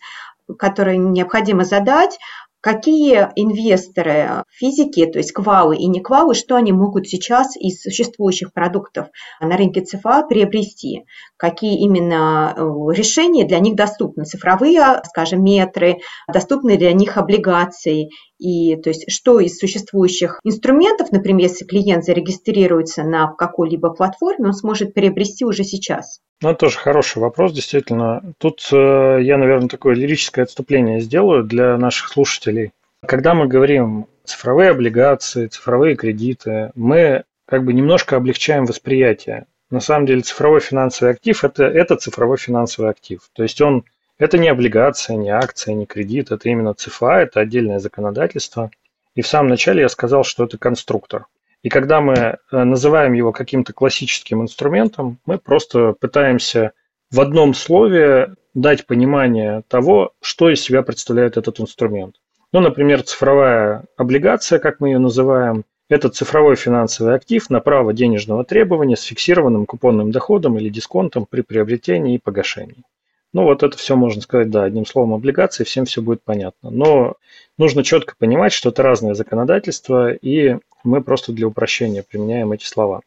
который 0.58 0.96
необходимо 0.96 1.64
задать, 1.64 2.18
какие 2.60 3.28
инвесторы 3.36 4.44
физики, 4.50 5.06
то 5.06 5.18
есть 5.18 5.32
квалы 5.32 5.76
и 5.76 5.86
не 5.86 6.00
квалы, 6.00 6.34
что 6.34 6.56
они 6.56 6.72
могут 6.72 7.08
сейчас 7.08 7.56
из 7.56 7.82
существующих 7.82 8.52
продуктов 8.52 9.08
на 9.40 9.56
рынке 9.56 9.80
ЦФА 9.80 10.26
приобрести, 10.28 11.04
какие 11.36 11.80
именно 11.80 12.54
э, 12.56 12.60
решения 12.94 13.44
для 13.44 13.58
них 13.60 13.76
доступны, 13.76 14.24
цифровые, 14.24 15.02
скажем, 15.06 15.42
метры, 15.42 16.00
доступны 16.32 16.76
для 16.76 16.92
них 16.92 17.16
облигации? 17.16 18.10
И 18.38 18.76
то 18.76 18.88
есть 18.90 19.10
что 19.10 19.40
из 19.40 19.58
существующих 19.58 20.40
инструментов, 20.44 21.12
например, 21.12 21.48
если 21.48 21.64
клиент 21.64 22.04
зарегистрируется 22.04 23.02
на 23.02 23.32
какой-либо 23.32 23.90
платформе, 23.90 24.46
он 24.46 24.54
сможет 24.54 24.94
приобрести 24.94 25.44
уже 25.44 25.64
сейчас? 25.64 26.20
Ну, 26.42 26.54
тоже 26.54 26.78
хороший 26.78 27.18
вопрос, 27.18 27.52
действительно. 27.52 28.22
Тут 28.38 28.66
э, 28.72 29.18
я, 29.20 29.36
наверное, 29.36 29.68
такое 29.68 29.94
лирическое 29.94 30.44
отступление 30.44 31.00
сделаю 31.00 31.44
для 31.44 31.76
наших 31.76 32.08
слушателей. 32.08 32.72
Когда 33.06 33.34
мы 33.34 33.46
говорим 33.46 34.06
цифровые 34.24 34.70
облигации, 34.70 35.48
цифровые 35.48 35.96
кредиты, 35.96 36.72
мы 36.74 37.24
как 37.46 37.64
бы 37.64 37.74
немножко 37.74 38.16
облегчаем 38.16 38.64
восприятие. 38.64 39.46
На 39.70 39.80
самом 39.80 40.06
деле 40.06 40.22
цифровой 40.22 40.60
финансовый 40.60 41.10
актив 41.10 41.44
это,– 41.44 41.64
это 41.64 41.96
цифровой 41.96 42.38
финансовый 42.38 42.90
актив. 42.90 43.20
То 43.34 43.42
есть 43.42 43.60
он 43.60 43.84
это 44.18 44.38
не 44.38 44.48
облигация, 44.48 45.16
не 45.16 45.30
акция, 45.30 45.74
не 45.74 45.86
кредит, 45.86 46.30
это 46.30 46.48
именно 46.48 46.74
ЦФА, 46.74 47.20
это 47.20 47.40
отдельное 47.40 47.78
законодательство. 47.78 48.70
И 49.14 49.22
в 49.22 49.26
самом 49.26 49.48
начале 49.48 49.82
я 49.82 49.88
сказал, 49.88 50.24
что 50.24 50.44
это 50.44 50.58
конструктор. 50.58 51.26
И 51.62 51.68
когда 51.68 52.00
мы 52.00 52.14
э, 52.14 52.36
называем 52.50 53.12
его 53.12 53.32
каким-то 53.32 53.72
классическим 53.72 54.42
инструментом, 54.42 55.18
мы 55.26 55.38
просто 55.38 55.92
пытаемся 55.92 56.72
в 57.10 57.20
одном 57.20 57.54
слове 57.54 58.34
дать 58.54 58.86
понимание 58.86 59.62
того, 59.68 60.12
что 60.20 60.50
из 60.50 60.60
себя 60.60 60.82
представляет 60.82 61.36
этот 61.36 61.60
инструмент. 61.60 62.16
Ну, 62.52 62.60
например, 62.60 63.02
цифровая 63.02 63.84
облигация, 63.96 64.58
как 64.58 64.80
мы 64.80 64.88
ее 64.88 64.98
называем, 64.98 65.64
это 65.88 66.08
цифровой 66.08 66.56
финансовый 66.56 67.14
актив 67.14 67.50
на 67.50 67.60
право 67.60 67.92
денежного 67.92 68.44
требования 68.44 68.96
с 68.96 69.02
фиксированным 69.02 69.66
купонным 69.66 70.12
доходом 70.12 70.56
или 70.56 70.68
дисконтом 70.68 71.26
при 71.28 71.42
приобретении 71.42 72.14
и 72.14 72.18
погашении. 72.18 72.84
Ну, 73.32 73.44
вот 73.44 73.62
это 73.62 73.76
все 73.76 73.94
можно 73.94 74.20
сказать, 74.22 74.50
да, 74.50 74.64
одним 74.64 74.84
словом 74.84 75.14
облигации, 75.14 75.64
всем 75.64 75.84
все 75.84 76.02
будет 76.02 76.22
понятно. 76.22 76.70
Но 76.70 77.14
нужно 77.58 77.84
четко 77.84 78.14
понимать, 78.18 78.52
что 78.52 78.70
это 78.70 78.82
разное 78.82 79.14
законодательство, 79.14 80.12
и 80.12 80.58
мы 80.82 81.02
просто 81.02 81.32
для 81.32 81.46
упрощения 81.46 82.02
применяем 82.02 82.52
эти 82.52 82.64
слова. 82.64 83.02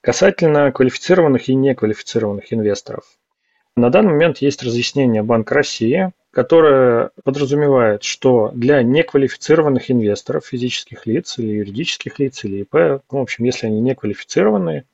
Касательно 0.00 0.72
квалифицированных 0.72 1.48
и 1.48 1.54
неквалифицированных 1.54 2.52
инвесторов. 2.52 3.04
На 3.76 3.90
данный 3.90 4.12
момент 4.12 4.38
есть 4.38 4.62
разъяснение 4.62 5.22
Банка 5.22 5.54
России, 5.54 6.12
которое 6.30 7.10
подразумевает, 7.24 8.02
что 8.02 8.50
для 8.54 8.82
неквалифицированных 8.82 9.90
инвесторов, 9.90 10.46
физических 10.46 11.06
лиц 11.06 11.38
или 11.38 11.48
юридических 11.48 12.18
лиц 12.18 12.44
или 12.44 12.62
ИП, 12.62 13.02
ну, 13.10 13.18
в 13.18 13.22
общем, 13.22 13.44
если 13.44 13.66
они 13.66 13.80
неквалифицированные, 13.80 14.84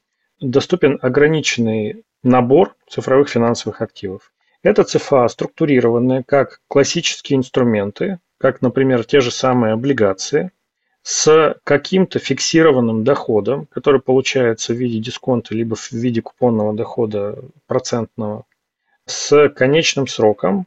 доступен 0.41 0.99
ограниченный 1.01 2.05
набор 2.23 2.75
цифровых 2.89 3.29
финансовых 3.29 3.83
активов. 3.83 4.33
Это 4.63 4.85
ЦФА, 4.85 5.27
структурированные 5.29 6.23
как 6.25 6.61
классические 6.69 7.39
инструменты, 7.39 8.19
как, 8.39 8.63
например, 8.63 9.05
те 9.05 9.21
же 9.21 9.31
самые 9.31 9.73
облигации, 9.73 10.53
с 11.03 11.57
каким-то 11.65 12.21
фиксированным 12.21 13.03
доходом, 13.03 13.67
который 13.67 14.01
получается 14.01 14.73
в 14.73 14.77
виде 14.77 14.99
дисконта 14.99 15.55
либо 15.55 15.75
в 15.75 15.91
виде 15.93 16.23
купонного 16.23 16.75
дохода 16.75 17.39
процентного, 17.67 18.45
с 19.05 19.49
конечным 19.49 20.07
сроком, 20.07 20.67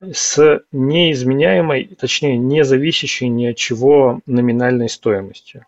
с 0.00 0.62
неизменяемой, 0.72 1.96
точнее, 1.98 2.36
не 2.36 2.62
зависящей 2.64 3.28
ни 3.28 3.46
от 3.46 3.56
чего 3.56 4.20
номинальной 4.26 4.90
стоимостью. 4.90 5.66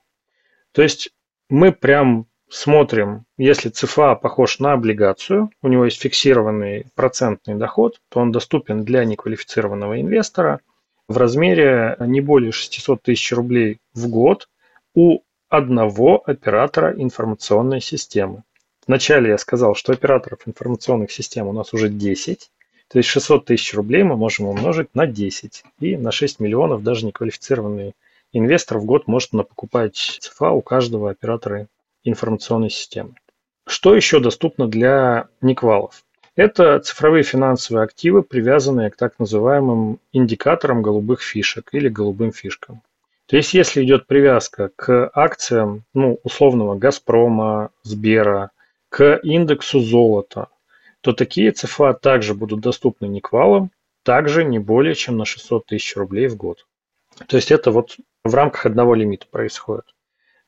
То 0.73 0.83
есть 0.83 1.11
мы 1.49 1.73
прям 1.73 2.27
смотрим, 2.53 3.25
если 3.39 3.71
ЦФА 3.71 4.15
похож 4.15 4.59
на 4.59 4.75
облигацию, 4.75 5.51
у 5.63 5.69
него 5.69 5.87
есть 5.87 6.01
фиксированный 6.01 6.87
процентный 6.95 7.55
доход, 7.55 8.01
то 8.11 8.21
он 8.21 8.31
доступен 8.31 8.85
для 8.85 9.05
неквалифицированного 9.05 10.01
инвестора 10.01 10.61
в 11.09 11.17
размере 11.17 11.97
не 12.01 12.21
более 12.21 12.53
600 12.53 13.03
тысяч 13.03 13.33
рублей 13.33 13.79
в 13.95 14.09
год 14.09 14.49
у 14.95 15.21
одного 15.49 16.23
оператора 16.25 16.95
информационной 16.97 17.81
системы. 17.81 18.45
Вначале 18.87 19.31
я 19.31 19.39
сказал, 19.39 19.75
что 19.75 19.93
операторов 19.93 20.47
информационных 20.47 21.11
систем 21.11 21.49
у 21.49 21.53
нас 21.53 21.73
уже 21.73 21.89
10, 21.89 22.51
то 22.89 22.99
есть 22.99 23.09
600 23.09 23.47
тысяч 23.47 23.73
рублей 23.75 24.03
мы 24.03 24.17
можем 24.17 24.47
умножить 24.47 24.95
на 24.95 25.07
10. 25.07 25.65
И 25.81 25.97
на 25.97 26.13
6 26.13 26.41
миллионов 26.41 26.83
даже 26.83 27.07
неквалифицированный 27.07 27.95
инвестор 28.33 28.79
в 28.79 28.85
год 28.85 29.07
может 29.07 29.31
покупать 29.31 29.97
ЦФА 30.21 30.51
у 30.51 30.61
каждого 30.61 31.11
оператора 31.11 31.69
информационной 32.05 32.71
системы. 32.71 33.15
Что 33.67 33.95
еще 33.95 34.21
доступно 34.21 34.67
для 34.69 35.29
никвалов? 35.41 36.05
Это 36.35 36.79
цифровые 36.81 37.23
финансовые 37.23 37.85
активы, 37.85 38.23
привязанные 38.23 38.91
к 38.91 38.97
так 38.97 39.19
называемым 39.19 40.01
индикаторам 40.13 40.83
голубых 40.83 41.21
фишек 41.21 41.69
или 41.73 41.89
голубым 41.89 42.33
фишкам. 42.33 42.83
То 43.27 43.37
есть, 43.37 43.55
если 43.55 43.85
идет 43.85 44.07
привязка 44.07 44.71
к 44.75 45.11
акциям, 45.15 45.85
ну, 45.95 46.19
условного 46.23 46.75
Газпрома, 46.75 47.71
Сбера, 47.83 48.51
к 48.89 49.21
индексу 49.23 49.81
золота, 49.81 50.49
то 51.03 51.13
такие 51.13 51.51
ЦФА 51.53 51.95
также 51.95 52.35
будут 52.35 52.61
доступны 52.61 53.07
Никвалам, 53.07 53.71
также 54.03 54.45
не 54.45 54.59
более 54.59 54.95
чем 54.95 55.17
на 55.17 55.25
600 55.25 55.67
тысяч 55.67 55.97
рублей 55.97 56.29
в 56.29 56.37
год. 56.37 56.67
То 57.27 57.37
есть 57.37 57.51
это 57.51 57.71
вот 57.71 57.97
в 58.25 58.35
рамках 58.35 58.67
одного 58.67 58.95
лимита 58.95 59.27
происходит. 59.27 59.85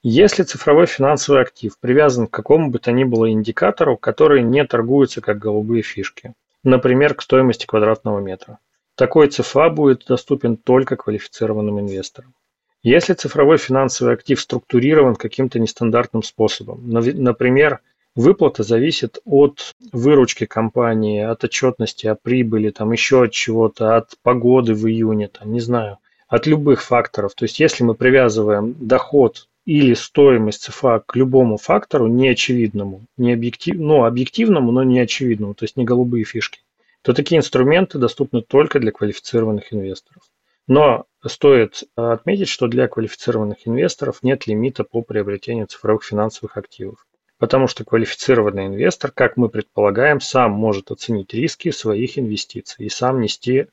Если 0.07 0.43
цифровой 0.43 0.85
финансовый 0.85 1.41
актив 1.41 1.79
привязан 1.81 2.27
к 2.27 2.31
какому 2.31 2.69
бы 2.69 2.79
то 2.79 2.93
ни 2.93 3.05
было 3.05 3.31
индикатору, 3.31 3.97
который 3.97 4.43
не 4.43 4.63
торгуется 4.67 5.23
как 5.23 5.39
голубые 5.39 5.81
фишки, 5.83 6.35
например, 6.63 7.15
к 7.15 7.23
стоимости 7.23 7.65
квадратного 7.65 8.19
метра, 8.19 8.59
такой 8.97 9.29
ЦФА 9.29 9.71
будет 9.71 10.05
доступен 10.07 10.59
только 10.59 10.97
квалифицированным 10.97 11.81
инвесторам. 11.81 12.35
Если 12.83 13.15
цифровой 13.15 13.57
финансовый 13.57 14.13
актив 14.13 14.39
структурирован 14.39 15.17
каким-то 15.17 15.59
нестандартным 15.59 16.23
способом, 16.23 16.83
например, 16.87 17.81
выплата 18.15 18.63
зависит 18.63 19.21
от 19.25 19.75
выручки 19.91 20.45
компании, 20.45 21.23
от 21.23 21.45
отчетности 21.45 22.09
о 22.09 22.15
прибыли, 22.15 22.69
там 22.69 22.93
еще 22.93 23.23
от 23.23 23.33
чего-то, 23.33 23.97
от 23.97 24.19
погоды 24.23 24.75
в 24.75 24.87
июне, 24.87 25.29
там, 25.29 25.51
не 25.51 25.61
знаю, 25.61 25.97
от 26.29 26.47
любых 26.47 26.83
факторов. 26.83 27.33
То 27.35 27.47
есть 27.47 27.59
если 27.59 27.85
мы 27.85 27.95
привязываем 27.95 28.75
доход 28.79 29.49
или 29.65 29.95
стоимость 29.95 30.63
ЦФА 30.63 31.03
к 31.07 31.17
любому 31.17 31.57
фактору 31.57 32.07
неочевидному, 32.07 33.07
не 33.17 33.33
объектив, 33.33 33.77
ну, 33.79 34.05
объективному, 34.05 34.73
но 34.73 34.83
не 34.83 35.01
очевидному, 35.01 35.55
то 35.55 35.65
есть 35.65 35.77
не 35.77 35.85
голубые 35.85 36.25
фишки, 36.25 36.61
то 37.03 37.15
такие 37.15 37.39
инструменты 37.39 37.99
доступны 37.99 38.43
только 38.43 38.79
для 38.79 38.93
квалифицированных 38.93 39.73
инвесторов. 39.73 40.23
Но 40.67 41.07
стоит 41.27 41.85
отметить, 41.95 42.49
что 42.49 42.69
для 42.69 42.89
квалифицированных 42.89 43.67
инвесторов 43.69 44.23
нет 44.23 44.47
лимита 44.47 44.85
по 44.85 45.03
приобретению 45.03 45.67
цифровых 45.67 46.05
финансовых 46.05 46.57
активов. 46.57 47.07
Потому 47.39 47.67
что 47.67 47.85
квалифицированный 47.85 48.67
инвестор, 48.67 49.11
как 49.11 49.37
мы 49.37 49.49
предполагаем, 49.49 50.21
сам 50.21 50.53
может 50.53 50.91
оценить 50.91 51.35
риски 51.35 51.71
своих 51.71 52.19
инвестиций 52.19 52.87
и 52.87 52.89
сам 52.89 53.21
нести 53.21 53.67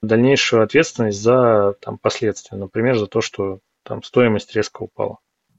дальнейшую 0.00 0.62
ответственность 0.62 1.20
за 1.20 1.74
там, 1.80 1.98
последствия, 1.98 2.56
например, 2.56 2.96
за 2.96 3.06
то, 3.06 3.20
что 3.20 3.58
там 3.82 4.02
стоимость 4.02 4.54
резко 4.54 4.82
упала. 4.82 5.18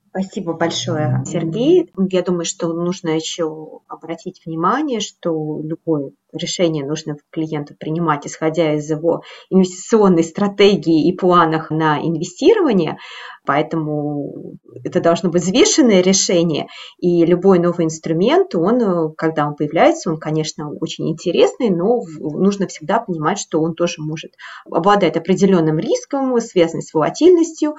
Спасибо 0.09 0.53
большое, 0.53 1.23
Сергей. 1.25 1.91
Я 2.09 2.23
думаю, 2.23 2.45
что 2.45 2.73
нужно 2.73 3.09
еще 3.09 3.81
обратить 3.87 4.41
внимание, 4.45 4.99
что 4.99 5.61
любое 5.63 6.11
решение 6.31 6.85
нужно 6.85 7.17
клиенту 7.31 7.75
принимать, 7.79 8.25
исходя 8.25 8.75
из 8.75 8.89
его 8.89 9.23
инвестиционной 9.49 10.23
стратегии 10.23 11.07
и 11.07 11.15
планах 11.15 11.71
на 11.71 11.99
инвестирование. 11.99 12.97
Поэтому 13.45 14.57
это 14.83 15.01
должно 15.01 15.29
быть 15.29 15.41
взвешенное 15.41 16.01
решение. 16.01 16.67
И 16.99 17.25
любой 17.25 17.57
новый 17.57 17.85
инструмент, 17.85 18.53
он, 18.53 19.13
когда 19.15 19.47
он 19.47 19.55
появляется, 19.55 20.11
он, 20.11 20.19
конечно, 20.19 20.71
очень 20.71 21.09
интересный, 21.09 21.69
но 21.69 22.03
нужно 22.19 22.67
всегда 22.67 22.99
понимать, 22.99 23.39
что 23.39 23.61
он 23.61 23.73
тоже 23.73 23.95
может 23.99 24.33
обладать 24.69 25.17
определенным 25.17 25.79
риском, 25.79 26.39
связанным 26.41 26.81
с 26.81 26.93
волатильностью, 26.93 27.75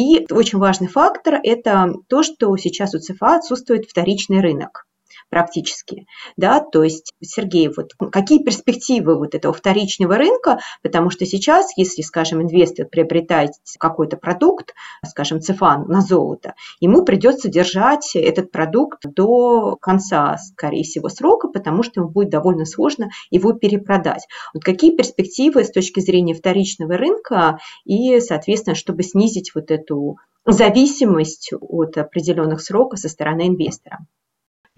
и 0.00 0.26
очень 0.32 0.58
важный 0.58 0.88
фактор– 0.88 1.38
это 1.44 1.92
то, 2.08 2.22
что 2.22 2.56
сейчас 2.56 2.94
у 2.94 2.98
ЦФА 2.98 3.36
отсутствует 3.36 3.84
вторичный 3.84 4.40
рынок 4.40 4.86
практически, 5.30 6.06
да, 6.36 6.60
то 6.60 6.82
есть, 6.82 7.12
Сергей, 7.22 7.70
вот 7.74 7.92
какие 8.10 8.42
перспективы 8.42 9.16
вот 9.16 9.34
этого 9.34 9.54
вторичного 9.54 10.16
рынка, 10.16 10.58
потому 10.82 11.10
что 11.10 11.24
сейчас, 11.24 11.72
если, 11.76 12.02
скажем, 12.02 12.42
инвестор 12.42 12.86
приобретает 12.86 13.52
какой-то 13.78 14.16
продукт, 14.16 14.74
скажем, 15.06 15.40
цифан 15.40 15.86
на 15.86 16.00
золото, 16.00 16.54
ему 16.80 17.04
придется 17.04 17.48
держать 17.48 18.10
этот 18.14 18.50
продукт 18.50 19.02
до 19.04 19.76
конца, 19.76 20.36
скорее 20.38 20.82
всего, 20.82 21.08
срока, 21.08 21.48
потому 21.48 21.82
что 21.82 22.00
ему 22.00 22.10
будет 22.10 22.30
довольно 22.30 22.66
сложно 22.66 23.10
его 23.30 23.52
перепродать. 23.52 24.26
Вот 24.52 24.64
какие 24.64 24.96
перспективы 24.96 25.64
с 25.64 25.70
точки 25.70 26.00
зрения 26.00 26.34
вторичного 26.34 26.96
рынка 26.96 27.58
и, 27.84 28.18
соответственно, 28.20 28.74
чтобы 28.74 29.04
снизить 29.04 29.52
вот 29.54 29.70
эту 29.70 30.16
зависимость 30.44 31.52
от 31.60 31.96
определенных 31.98 32.60
сроков 32.60 32.98
со 32.98 33.08
стороны 33.08 33.46
инвестора? 33.46 33.98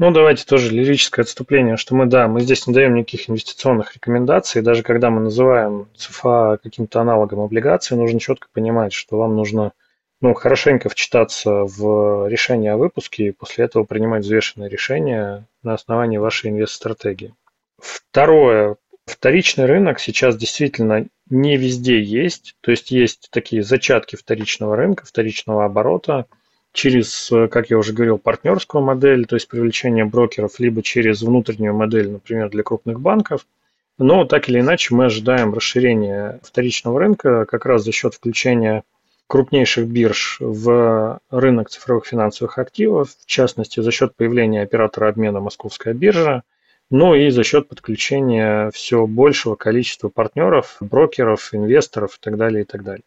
Ну, 0.02 0.10
давайте 0.10 0.44
тоже 0.44 0.72
лирическое 0.72 1.22
отступление, 1.22 1.76
что 1.76 1.94
мы, 1.94 2.06
да, 2.06 2.26
мы 2.26 2.40
здесь 2.40 2.66
не 2.66 2.74
даем 2.74 2.96
никаких 2.96 3.30
инвестиционных 3.30 3.94
рекомендаций. 3.94 4.60
Даже 4.60 4.82
когда 4.82 5.10
мы 5.10 5.20
называем 5.20 5.86
ЦФА 5.94 6.58
каким-то 6.60 7.00
аналогом 7.00 7.38
облигаций, 7.38 7.96
нужно 7.96 8.18
четко 8.18 8.48
понимать, 8.52 8.92
что 8.92 9.16
вам 9.18 9.36
нужно 9.36 9.70
ну, 10.20 10.34
хорошенько 10.34 10.88
вчитаться 10.88 11.52
в 11.52 12.26
решение 12.28 12.72
о 12.72 12.78
выпуске 12.78 13.28
и 13.28 13.30
после 13.30 13.66
этого 13.66 13.84
принимать 13.84 14.24
взвешенное 14.24 14.68
решение 14.68 15.46
на 15.62 15.74
основании 15.74 16.18
вашей 16.18 16.50
инвест-стратегии. 16.50 17.32
Второе. 17.78 18.78
Вторичный 19.06 19.66
рынок 19.66 20.00
сейчас 20.00 20.36
действительно 20.36 21.06
не 21.30 21.56
везде 21.56 22.02
есть. 22.02 22.56
То 22.60 22.72
есть 22.72 22.90
есть 22.90 23.28
такие 23.30 23.62
зачатки 23.62 24.16
вторичного 24.16 24.74
рынка, 24.74 25.06
вторичного 25.06 25.64
оборота– 25.64 26.26
через, 26.72 27.30
как 27.50 27.70
я 27.70 27.78
уже 27.78 27.92
говорил, 27.92 28.18
партнерскую 28.18 28.82
модель, 28.82 29.26
то 29.26 29.36
есть 29.36 29.48
привлечение 29.48 30.04
брокеров, 30.04 30.58
либо 30.58 30.82
через 30.82 31.22
внутреннюю 31.22 31.74
модель, 31.74 32.10
например, 32.10 32.50
для 32.50 32.62
крупных 32.62 33.00
банков. 33.00 33.46
Но 33.98 34.24
так 34.24 34.48
или 34.48 34.60
иначе 34.60 34.94
мы 34.94 35.06
ожидаем 35.06 35.54
расширения 35.54 36.40
вторичного 36.42 36.98
рынка 36.98 37.44
как 37.44 37.66
раз 37.66 37.84
за 37.84 37.92
счет 37.92 38.14
включения 38.14 38.84
крупнейших 39.26 39.86
бирж 39.86 40.38
в 40.40 41.20
рынок 41.30 41.70
цифровых 41.70 42.06
финансовых 42.06 42.58
активов, 42.58 43.10
в 43.10 43.26
частности 43.26 43.80
за 43.80 43.90
счет 43.90 44.14
появления 44.16 44.62
оператора 44.62 45.08
обмена 45.08 45.40
Московская 45.40 45.94
биржа, 45.94 46.42
ну 46.90 47.14
и 47.14 47.30
за 47.30 47.44
счет 47.44 47.68
подключения 47.68 48.70
все 48.72 49.06
большего 49.06 49.54
количества 49.54 50.10
партнеров, 50.10 50.76
брокеров, 50.80 51.54
инвесторов 51.54 52.16
и 52.16 52.18
так 52.20 52.36
далее, 52.36 52.62
и 52.62 52.66
так 52.66 52.82
далее. 52.82 53.04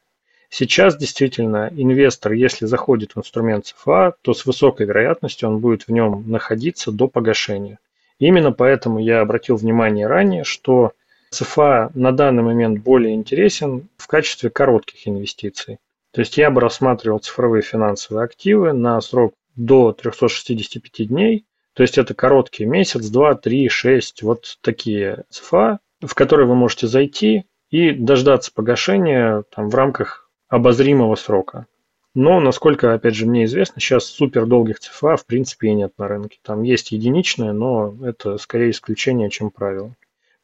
Сейчас 0.57 0.95
действительно 0.95 1.69
инвестор, 1.75 2.31
если 2.31 2.65
заходит 2.65 3.11
в 3.13 3.19
инструмент 3.19 3.65
ЦФА, 3.65 4.13
то 4.21 4.33
с 4.33 4.45
высокой 4.45 4.85
вероятностью 4.85 5.49
он 5.49 5.57
будет 5.59 5.85
в 5.85 5.91
нем 5.91 6.23
находиться 6.31 6.93
до 6.93 7.09
погашения. 7.09 7.77
Именно 8.19 8.53
поэтому 8.53 8.99
я 8.99 9.19
обратил 9.19 9.57
внимание 9.57 10.07
ранее, 10.07 10.45
что 10.45 10.93
ЦФА 11.31 11.91
на 11.93 12.13
данный 12.13 12.41
момент 12.41 12.81
более 12.81 13.15
интересен 13.15 13.89
в 13.97 14.07
качестве 14.07 14.49
коротких 14.49 15.05
инвестиций. 15.09 15.79
То 16.13 16.21
есть 16.21 16.37
я 16.37 16.49
бы 16.49 16.61
рассматривал 16.61 17.19
цифровые 17.19 17.61
финансовые 17.61 18.23
активы 18.23 18.71
на 18.71 19.01
срок 19.01 19.33
до 19.57 19.91
365 19.91 21.09
дней, 21.09 21.43
то 21.73 21.83
есть 21.83 21.97
это 21.97 22.13
короткий 22.13 22.63
месяц, 22.63 23.09
два, 23.09 23.35
три, 23.35 23.67
шесть, 23.67 24.23
вот 24.23 24.57
такие 24.61 25.25
ЦФА, 25.29 25.79
в 25.99 26.13
которые 26.13 26.47
вы 26.47 26.55
можете 26.55 26.87
зайти 26.87 27.43
и 27.71 27.91
дождаться 27.91 28.53
погашения 28.53 29.43
там, 29.53 29.69
в 29.69 29.75
рамках 29.75 30.24
обозримого 30.47 31.15
срока. 31.15 31.67
Но, 32.13 32.39
насколько, 32.39 32.93
опять 32.93 33.15
же, 33.15 33.25
мне 33.25 33.43
известно, 33.43 33.81
сейчас 33.81 34.05
супер 34.05 34.45
долгих 34.45 34.79
ЦФА 34.79 35.17
в 35.17 35.25
принципе 35.25 35.67
и 35.67 35.73
нет 35.73 35.93
на 35.97 36.08
рынке. 36.08 36.39
Там 36.41 36.63
есть 36.63 36.91
единичные, 36.91 37.51
но 37.51 37.93
это 38.03 38.38
скорее 38.38 38.71
исключение, 38.71 39.29
чем 39.29 39.51
правило. 39.51 39.93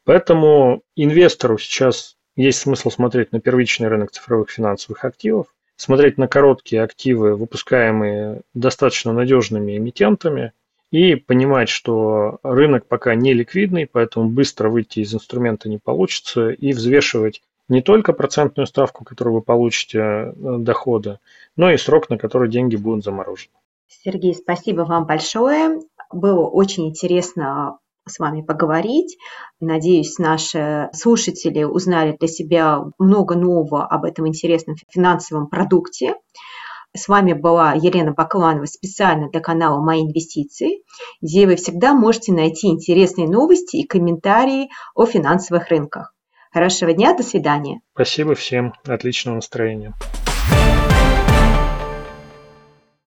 Поэтому 0.04 0.82
инвестору 0.96 1.56
сейчас 1.56 2.16
есть 2.36 2.58
смысл 2.58 2.90
смотреть 2.90 3.32
на 3.32 3.40
первичный 3.40 3.88
рынок 3.88 4.10
цифровых 4.10 4.50
финансовых 4.50 5.04
активов, 5.04 5.46
смотреть 5.76 6.18
на 6.18 6.28
короткие 6.28 6.82
активы, 6.82 7.36
выпускаемые 7.36 8.42
достаточно 8.52 9.12
надежными 9.12 9.76
эмитентами, 9.76 10.52
и 10.90 11.14
понимать, 11.14 11.70
что 11.70 12.38
рынок 12.42 12.86
пока 12.86 13.14
не 13.14 13.32
ликвидный, 13.32 13.88
поэтому 13.90 14.28
быстро 14.28 14.68
выйти 14.68 15.00
из 15.00 15.14
инструмента 15.14 15.70
не 15.70 15.78
получится, 15.78 16.50
и 16.50 16.74
взвешивать 16.74 17.40
не 17.72 17.80
только 17.80 18.12
процентную 18.12 18.66
ставку, 18.66 19.02
которую 19.02 19.34
вы 19.34 19.40
получите 19.40 19.98
э, 19.98 20.32
дохода, 20.58 21.20
но 21.56 21.70
и 21.70 21.78
срок, 21.78 22.10
на 22.10 22.18
который 22.18 22.50
деньги 22.50 22.76
будут 22.76 23.02
заморожены. 23.02 23.54
Сергей, 23.88 24.34
спасибо 24.34 24.82
вам 24.82 25.06
большое. 25.06 25.80
Было 26.12 26.46
очень 26.46 26.88
интересно 26.88 27.78
с 28.06 28.18
вами 28.18 28.42
поговорить. 28.42 29.16
Надеюсь, 29.58 30.18
наши 30.18 30.90
слушатели 30.92 31.64
узнали 31.64 32.14
для 32.18 32.28
себя 32.28 32.84
много 32.98 33.36
нового 33.36 33.86
об 33.86 34.04
этом 34.04 34.28
интересном 34.28 34.76
финансовом 34.90 35.46
продукте. 35.46 36.16
С 36.94 37.08
вами 37.08 37.32
была 37.32 37.72
Елена 37.72 38.12
Бакланова 38.12 38.66
специально 38.66 39.30
для 39.30 39.40
канала 39.40 39.80
«Мои 39.80 40.02
инвестиции», 40.02 40.82
где 41.22 41.46
вы 41.46 41.56
всегда 41.56 41.94
можете 41.94 42.34
найти 42.34 42.68
интересные 42.68 43.28
новости 43.28 43.76
и 43.76 43.86
комментарии 43.86 44.68
о 44.94 45.06
финансовых 45.06 45.68
рынках. 45.68 46.12
Хорошего 46.52 46.92
дня, 46.92 47.14
до 47.14 47.22
свидания. 47.22 47.80
Спасибо 47.94 48.34
всем, 48.34 48.74
отличного 48.86 49.36
настроения. 49.36 49.94